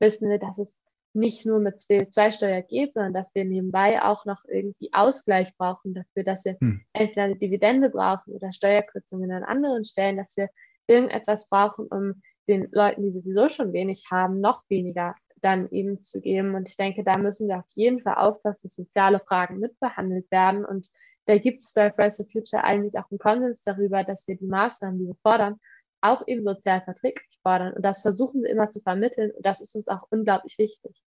[0.00, 0.83] wissen wir, dass es
[1.14, 6.24] nicht nur mit CO2-Steuer geht, sondern dass wir nebenbei auch noch irgendwie Ausgleich brauchen dafür,
[6.24, 6.84] dass wir hm.
[6.92, 10.48] entweder eine Dividende brauchen oder Steuerkürzungen an anderen Stellen, dass wir
[10.86, 16.20] irgendetwas brauchen, um den Leuten, die sowieso schon wenig haben, noch weniger dann eben zu
[16.20, 16.54] geben.
[16.54, 20.64] Und ich denke, da müssen wir auf jeden Fall aufpassen, dass soziale Fragen mitbehandelt werden.
[20.64, 20.90] Und
[21.26, 24.46] da gibt es bei Fridays for Future eigentlich auch einen Konsens darüber, dass wir die
[24.46, 25.60] Maßnahmen, die wir fordern,
[26.04, 27.72] auch eben sozial verträglich fordern.
[27.74, 29.30] Und das versuchen wir immer zu vermitteln.
[29.30, 31.04] Und das ist uns auch unglaublich wichtig.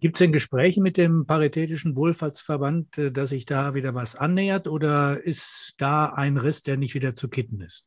[0.00, 4.68] Gibt es denn Gespräche mit dem Paritätischen Wohlfahrtsverband, äh, dass sich da wieder was annähert
[4.68, 7.86] oder ist da ein Riss, der nicht wieder zu kitten ist?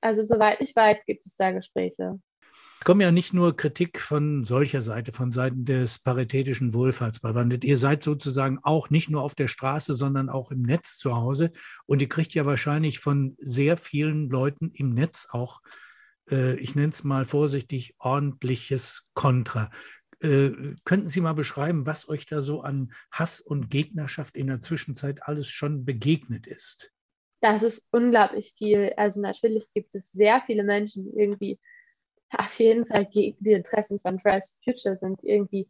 [0.00, 2.20] Also soweit ich weiß, gibt es da Gespräche.
[2.80, 7.60] Es kommt ja nicht nur Kritik von solcher Seite, von Seiten des Paritätischen Wohlfahrtsverbandes.
[7.64, 11.50] Ihr seid sozusagen auch nicht nur auf der Straße, sondern auch im Netz zu Hause.
[11.86, 15.60] Und ihr kriegt ja wahrscheinlich von sehr vielen Leuten im Netz auch,
[16.30, 19.70] äh, ich nenne es mal vorsichtig, ordentliches Kontra.
[20.20, 20.50] Äh,
[20.84, 25.24] könnten Sie mal beschreiben, was euch da so an Hass und Gegnerschaft in der Zwischenzeit
[25.24, 26.92] alles schon begegnet ist?
[27.40, 28.92] Das ist unglaublich viel.
[28.96, 31.60] Also natürlich gibt es sehr viele Menschen, die irgendwie
[32.36, 35.68] auf jeden Fall gegen die Interessen von Fridays Future sind, irgendwie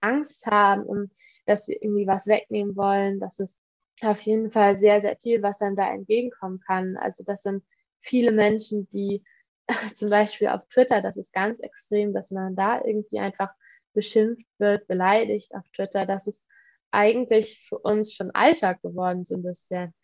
[0.00, 1.10] Angst haben,
[1.46, 3.20] dass wir irgendwie was wegnehmen wollen.
[3.20, 3.62] Das ist
[4.00, 6.96] auf jeden Fall sehr, sehr viel, was einem da entgegenkommen kann.
[6.96, 7.62] Also das sind
[8.00, 9.22] viele Menschen, die
[9.94, 13.50] zum Beispiel auf Twitter, das ist ganz extrem, dass man da irgendwie einfach
[13.92, 16.06] beschimpft wird, beleidigt auf Twitter.
[16.06, 16.44] Das ist
[16.90, 19.94] eigentlich für uns schon Alltag geworden, so ein bisschen.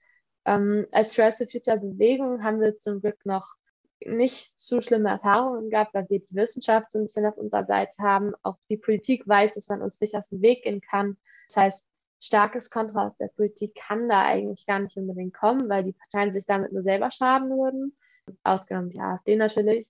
[0.45, 3.57] Ähm, als for Future Bewegung haben wir zum Glück noch
[4.05, 8.03] nicht zu schlimme Erfahrungen gehabt, weil wir die Wissenschaft so ein bisschen auf unserer Seite
[8.03, 8.33] haben.
[8.43, 11.17] Auch die Politik weiß, dass man uns nicht aus dem Weg gehen kann.
[11.49, 11.89] Das heißt,
[12.21, 16.33] starkes Kontra aus der Politik kann da eigentlich gar nicht unbedingt kommen, weil die Parteien
[16.33, 17.97] sich damit nur selber schaden würden.
[18.43, 19.87] Ausgenommen die AfD natürlich.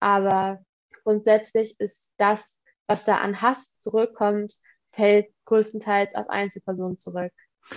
[0.00, 0.64] Aber
[1.04, 4.54] grundsätzlich ist das, was da an Hass zurückkommt,
[4.92, 7.32] fällt größtenteils auf Einzelpersonen zurück.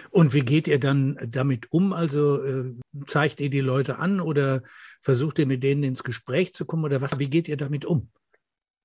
[0.09, 1.93] Und wie geht ihr dann damit um?
[1.93, 2.73] Also äh,
[3.05, 4.63] zeigt ihr die Leute an oder
[5.01, 7.19] versucht ihr mit denen ins Gespräch zu kommen oder was?
[7.19, 8.09] Wie geht ihr damit um?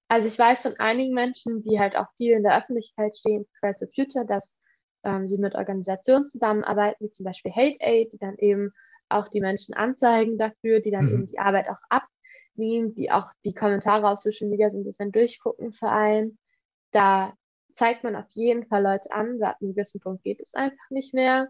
[0.09, 3.79] Also ich weiß von einigen Menschen, die halt auch viel in der Öffentlichkeit stehen, Fridays
[3.79, 4.57] for Future, dass
[5.05, 8.73] ähm, sie mit Organisationen zusammenarbeiten, wie zum Beispiel Hate Aid, die dann eben
[9.09, 11.13] auch die Menschen anzeigen dafür, die dann mhm.
[11.13, 15.13] eben die Arbeit auch abnehmen, die auch die Kommentare auf Social Media so ein bisschen
[15.13, 16.39] durchgucken für einen.
[16.91, 17.35] Da
[17.79, 21.15] zeigt man auf jeden Fall Leute an, ab einem gewissen Punkt geht es einfach nicht
[21.15, 21.47] mehr.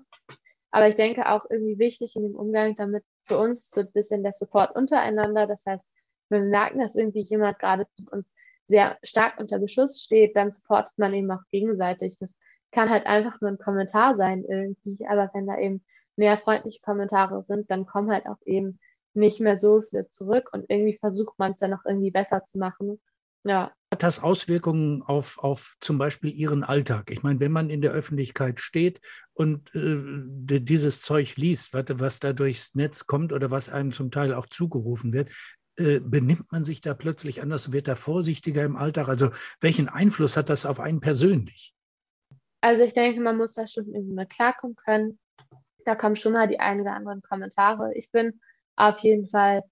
[0.71, 4.23] Aber ich denke auch irgendwie wichtig in dem Umgang damit für uns so ein bisschen
[4.23, 5.47] der Support untereinander.
[5.47, 5.91] Das heißt,
[6.29, 8.35] wenn wir merken, dass irgendwie jemand gerade uns
[8.67, 12.19] sehr stark unter Beschuss steht, dann supportet man eben auch gegenseitig.
[12.19, 12.39] Das
[12.73, 15.83] kann halt einfach nur ein Kommentar sein irgendwie, aber wenn da eben
[16.17, 18.79] mehr freundliche Kommentare sind, dann kommen halt auch eben
[19.15, 22.59] nicht mehr so viele zurück und irgendwie versucht man es dann auch irgendwie besser zu
[22.59, 23.01] machen.
[23.45, 23.73] Ja.
[23.93, 27.11] Hat das Auswirkungen auf, auf zum Beispiel Ihren Alltag?
[27.11, 29.01] Ich meine, wenn man in der Öffentlichkeit steht
[29.33, 34.11] und äh, dieses Zeug liest, was, was da durchs Netz kommt oder was einem zum
[34.11, 35.31] Teil auch zugerufen wird,
[35.77, 39.09] äh, benimmt man sich da plötzlich anders, wird da vorsichtiger im Alltag?
[39.09, 39.31] Also
[39.61, 41.73] welchen Einfluss hat das auf einen persönlich?
[42.61, 45.19] Also ich denke, man muss da schon irgendwie mal klarkommen können.
[45.85, 47.95] Da kommen schon mal die ein oder anderen Kommentare.
[47.95, 48.41] Ich bin
[48.77, 49.63] auf jeden Fall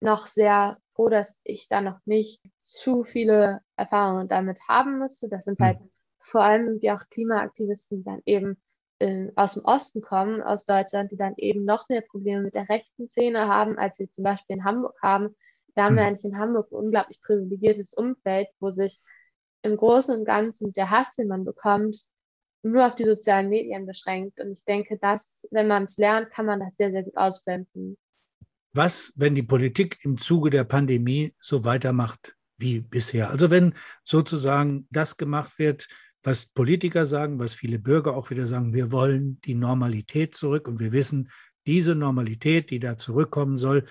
[0.00, 5.28] noch sehr froh, dass ich da noch nicht zu viele Erfahrungen damit haben musste.
[5.28, 5.90] Das sind halt mhm.
[6.20, 8.56] vor allem die auch Klimaaktivisten, die dann eben
[8.98, 12.68] in, aus dem Osten kommen, aus Deutschland, die dann eben noch mehr Probleme mit der
[12.68, 15.36] rechten Szene haben, als sie zum Beispiel in Hamburg haben.
[15.74, 19.02] Da haben wir eigentlich in Hamburg ein unglaublich privilegiertes Umfeld, wo sich
[19.60, 21.98] im Großen und Ganzen der Hass, den man bekommt,
[22.62, 24.40] nur auf die sozialen Medien beschränkt.
[24.40, 27.98] Und ich denke, dass, wenn man es lernt, kann man das sehr, sehr gut ausblenden
[28.76, 33.30] was, wenn die Politik im Zuge der Pandemie so weitermacht wie bisher?
[33.30, 33.74] Also wenn
[34.04, 35.88] sozusagen das gemacht wird,
[36.22, 40.80] was Politiker sagen, was viele Bürger auch wieder sagen, wir wollen die Normalität zurück und
[40.80, 41.30] wir wissen,
[41.66, 43.84] diese Normalität, die da zurückkommen soll,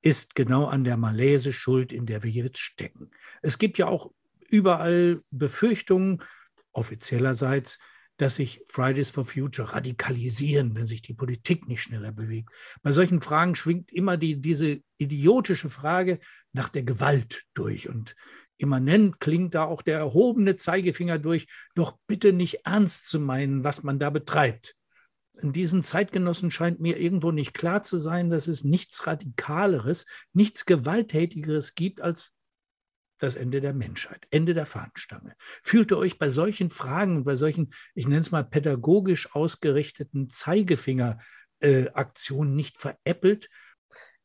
[0.00, 3.10] ist genau an der Malaise schuld, in der wir jetzt stecken.
[3.40, 4.12] Es gibt ja auch
[4.48, 6.22] überall Befürchtungen,
[6.72, 7.78] offiziellerseits,
[8.22, 12.50] dass sich Fridays for Future radikalisieren, wenn sich die Politik nicht schneller bewegt.
[12.80, 16.20] Bei solchen Fragen schwingt immer die, diese idiotische Frage
[16.52, 17.88] nach der Gewalt durch.
[17.88, 18.14] Und
[18.58, 23.82] immanent klingt da auch der erhobene Zeigefinger durch, doch bitte nicht ernst zu meinen, was
[23.82, 24.76] man da betreibt.
[25.40, 30.64] In diesen Zeitgenossen scheint mir irgendwo nicht klar zu sein, dass es nichts Radikaleres, nichts
[30.64, 32.32] Gewalttätigeres gibt als
[33.22, 35.36] das Ende der Menschheit, Ende der Fahnenstange.
[35.62, 42.52] Fühlt ihr euch bei solchen Fragen, bei solchen, ich nenne es mal pädagogisch ausgerichteten Zeigefingeraktionen
[42.52, 43.48] äh, nicht veräppelt?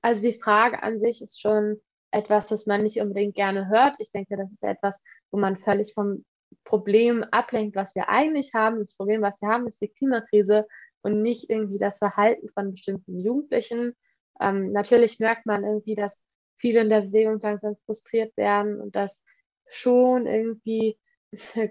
[0.01, 1.81] Also die Frage an sich ist schon
[2.11, 3.95] etwas, was man nicht unbedingt gerne hört.
[3.99, 6.25] Ich denke, das ist etwas, wo man völlig vom
[6.63, 8.79] Problem ablenkt, was wir eigentlich haben.
[8.79, 10.65] Das Problem, was wir haben, ist die Klimakrise
[11.01, 13.93] und nicht irgendwie das Verhalten von bestimmten Jugendlichen.
[14.39, 16.23] Ähm, natürlich merkt man irgendwie, dass
[16.57, 19.23] viele in der Bewegung langsam frustriert werden und dass
[19.69, 20.97] schon irgendwie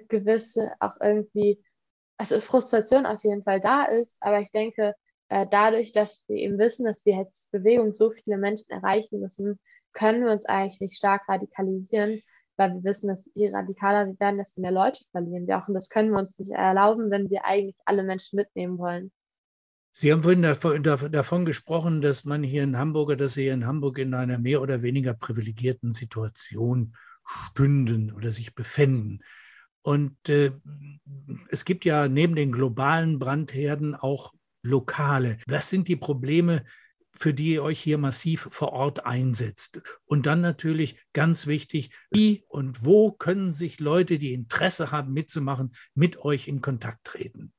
[0.09, 1.63] gewisse auch irgendwie,
[2.17, 4.17] also Frustration auf jeden Fall da ist.
[4.21, 4.95] Aber ich denke,
[5.29, 9.59] äh, dadurch, dass wir eben wissen, dass wir als Bewegung so viele Menschen erreichen müssen,
[9.93, 12.21] können wir uns eigentlich nicht stark radikalisieren,
[12.57, 15.69] weil wir wissen, dass je radikaler wir werden, desto mehr Leute verlieren wir auch.
[15.69, 19.11] Und das können wir uns nicht erlauben, wenn wir eigentlich alle Menschen mitnehmen wollen.
[19.99, 20.43] Sie haben vorhin
[20.83, 24.61] davon, gesprochen, dass man hier in Hamburg, dass Sie hier in Hamburg in einer mehr
[24.61, 26.95] oder weniger privilegierten Situation
[27.25, 29.25] stünden oder sich befänden.
[29.81, 30.53] Und äh,
[31.49, 35.39] es gibt ja neben den globalen Brandherden auch lokale.
[35.49, 36.67] Was sind die Probleme,
[37.13, 39.81] für die ihr euch hier massiv vor Ort einsetzt?
[40.05, 45.75] Und dann natürlich ganz wichtig, wie und wo können sich Leute, die Interesse haben mitzumachen,
[45.95, 47.55] mit euch in Kontakt treten?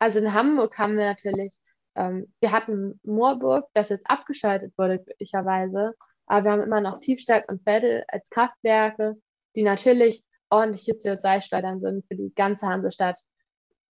[0.00, 1.56] Also in Hamburg haben wir natürlich,
[1.94, 5.94] ähm, wir hatten Moorburg, das jetzt abgeschaltet wurde, glücklicherweise.
[6.26, 9.16] Aber wir haben immer noch Tiefstadt und Vettel als Kraftwerke,
[9.54, 13.18] die natürlich ordentliche CO2-Schleudern sind für die ganze Hansestadt.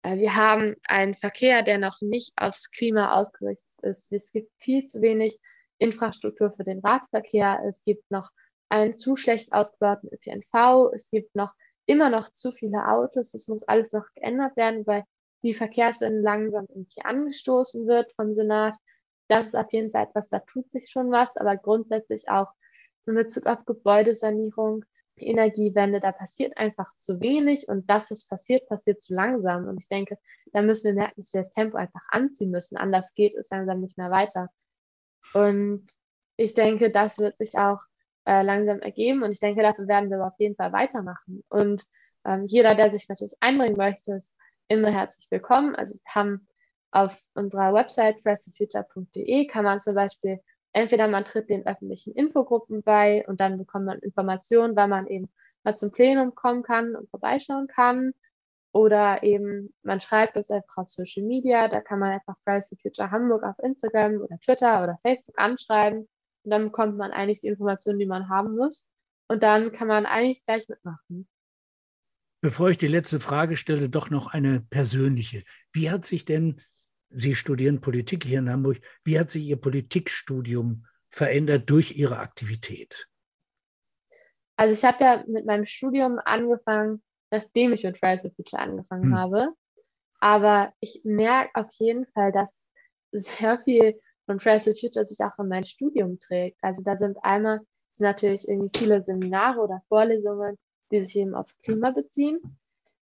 [0.03, 4.13] Äh, wir haben einen Verkehr, der noch nicht aufs Klima ausgerichtet ist.
[4.13, 5.41] Es gibt viel zu wenig
[5.79, 7.61] Infrastruktur für den Radverkehr.
[7.67, 8.31] Es gibt noch
[8.69, 10.93] einen zu schlecht ausgebauten ÖPNV.
[10.95, 11.53] Es gibt noch
[11.87, 13.33] immer noch zu viele Autos.
[13.33, 15.05] Das muss alles noch geändert werden, weil
[15.47, 18.75] die Verkehrswende langsam irgendwie angestoßen wird vom Senat.
[19.29, 22.49] Das ist auf jeden Fall etwas, da tut sich schon was, aber grundsätzlich auch
[23.07, 24.85] in Bezug auf Gebäudesanierung,
[25.19, 29.67] Energiewende, da passiert einfach zu wenig und das, was passiert, passiert zu langsam.
[29.67, 30.19] Und ich denke,
[30.53, 32.77] da müssen wir merken, dass wir das Tempo einfach anziehen müssen.
[32.77, 34.51] Anders geht es langsam nicht mehr weiter.
[35.33, 35.87] Und
[36.37, 37.81] ich denke, das wird sich auch
[38.27, 41.43] äh, langsam ergeben und ich denke, dafür werden wir auf jeden Fall weitermachen.
[41.49, 41.85] Und
[42.25, 44.39] ähm, jeder, der sich natürlich einbringen möchte, ist
[44.69, 45.75] immer herzlich willkommen.
[45.75, 46.49] Also wir haben
[46.91, 50.41] auf unserer Website pressthefuture.de kann man zum Beispiel
[50.73, 55.33] entweder man tritt den öffentlichen Infogruppen bei und dann bekommt man Informationen, weil man eben
[55.65, 58.13] mal zum Plenum kommen kann und vorbeischauen kann.
[58.73, 63.11] Oder eben man schreibt uns einfach auf Social Media, da kann man einfach for Future
[63.11, 66.09] Hamburg auf Instagram oder Twitter oder Facebook anschreiben
[66.45, 68.91] und dann bekommt man eigentlich die Informationen, die man haben muss.
[69.29, 71.27] Und dann kann man eigentlich gleich mitmachen.
[72.47, 75.43] Bevor ich die letzte Frage stelle, doch noch eine persönliche.
[75.73, 76.61] Wie hat sich denn,
[77.11, 83.09] Sie studieren Politik hier in Hamburg, wie hat sich Ihr Politikstudium verändert durch Ihre Aktivität?
[84.55, 89.07] Also ich habe ja mit meinem Studium angefangen, nachdem ich mit Fridays for Future angefangen
[89.07, 89.19] hm.
[89.19, 89.49] habe.
[90.21, 92.71] Aber ich merke auf jeden Fall, dass
[93.11, 96.59] sehr viel von Fridays for Future sich auch in mein Studium trägt.
[96.63, 97.59] Also da sind einmal
[97.91, 100.57] sind natürlich irgendwie viele Seminare oder Vorlesungen,
[100.91, 102.41] die sich eben aufs Klima beziehen.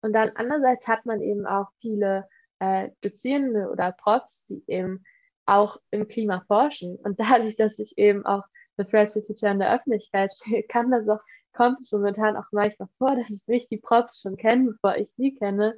[0.02, 2.28] Und dann andererseits hat man eben auch viele
[2.60, 5.04] äh, Dozierende oder Profs, die eben
[5.46, 6.96] auch im Klima forschen.
[6.98, 8.44] Und dadurch, dass ich eben auch
[8.76, 11.20] Fridays for Future in der Öffentlichkeit stehe, kann das auch,
[11.54, 15.36] kommt es momentan auch manchmal vor, dass mich die Profs schon kennen, bevor ich sie
[15.36, 15.78] kenne.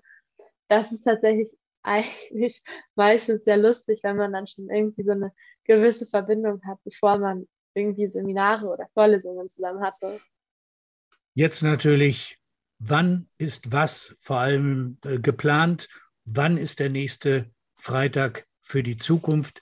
[0.69, 2.63] Das ist tatsächlich eigentlich
[2.95, 5.33] meistens sehr lustig, wenn man dann schon irgendwie so eine
[5.65, 10.19] gewisse Verbindung hat, bevor man irgendwie Seminare oder Vorlesungen zusammen hatte.
[11.35, 12.37] Jetzt natürlich,
[12.79, 15.89] wann ist was vor allem äh, geplant?
[16.25, 19.61] Wann ist der nächste Freitag für die Zukunft?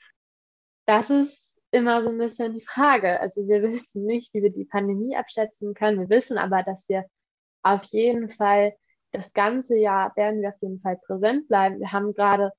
[0.86, 3.20] Das ist immer so ein bisschen die Frage.
[3.22, 6.00] Also wir wissen nicht, wie wir die Pandemie abschätzen können.
[6.00, 7.06] Wir wissen aber, dass wir
[7.64, 8.74] auf jeden Fall
[9.12, 11.80] das ganze Jahr werden wir auf jeden Fall präsent bleiben.
[11.80, 12.52] Wir haben gerade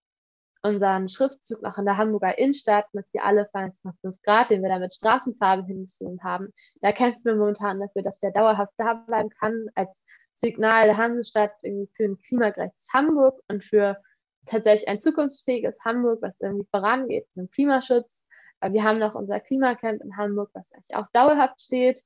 [0.62, 4.50] unseren Schriftzug noch in der Hamburger Innenstadt mit Wir alle fahren jetzt nach 5 Grad,
[4.50, 6.52] den wir da mit Straßenfarbe hingeschrieben haben.
[6.80, 10.04] Da kämpfen wir momentan dafür, dass der dauerhaft da bleiben kann als
[10.34, 14.00] Signal der Hansestadt für ein klimagerechtes Hamburg und für
[14.46, 18.26] tatsächlich ein zukunftsfähiges Hamburg, was irgendwie vorangeht mit dem Klimaschutz.
[18.60, 22.02] Äh, wir haben noch unser Klimacamp in Hamburg, was eigentlich auch dauerhaft steht.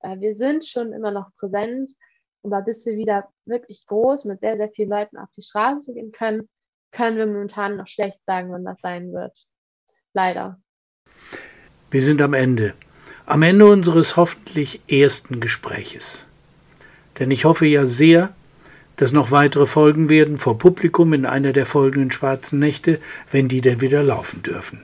[0.00, 1.90] Äh, wir sind schon immer noch präsent,
[2.42, 6.12] Aber bis wir wieder wirklich groß mit sehr, sehr vielen Leuten auf die Straße gehen
[6.12, 6.48] können,
[6.96, 9.38] können wir momentan noch schlecht sagen, wann das sein wird.
[10.14, 10.58] Leider.
[11.90, 12.74] Wir sind am Ende.
[13.26, 16.24] Am Ende unseres hoffentlich ersten Gespräches.
[17.18, 18.34] Denn ich hoffe ja sehr,
[18.96, 22.98] dass noch weitere Folgen werden vor Publikum in einer der folgenden schwarzen Nächte,
[23.30, 24.82] wenn die denn wieder laufen dürfen.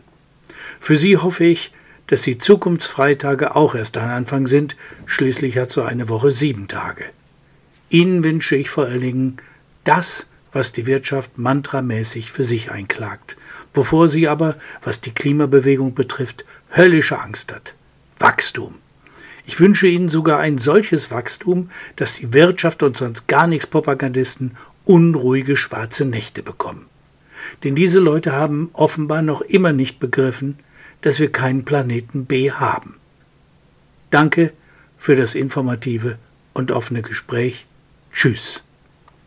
[0.80, 1.72] Für Sie hoffe ich,
[2.08, 7.04] dass die Zukunftsfreitage auch erst ein Anfang sind, schließlich hat so eine Woche sieben Tage.
[7.88, 9.36] Ihnen wünsche ich vor allen Dingen
[9.84, 13.36] das, was die Wirtschaft mantramäßig für sich einklagt,
[13.74, 16.44] wovor sie aber, was die Klimabewegung betrifft,
[16.76, 17.74] höllische Angst hat.
[18.18, 18.74] Wachstum.
[19.44, 24.53] Ich wünsche Ihnen sogar ein solches Wachstum, dass die Wirtschaft und sonst gar nichts Propagandisten
[24.84, 26.86] unruhige schwarze Nächte bekommen.
[27.64, 30.59] Denn diese Leute haben offenbar noch immer nicht begriffen,
[31.00, 32.96] dass wir keinen Planeten B haben.
[34.11, 34.53] Danke
[34.96, 36.18] für das informative
[36.53, 37.66] und offene Gespräch.
[38.12, 38.62] Tschüss.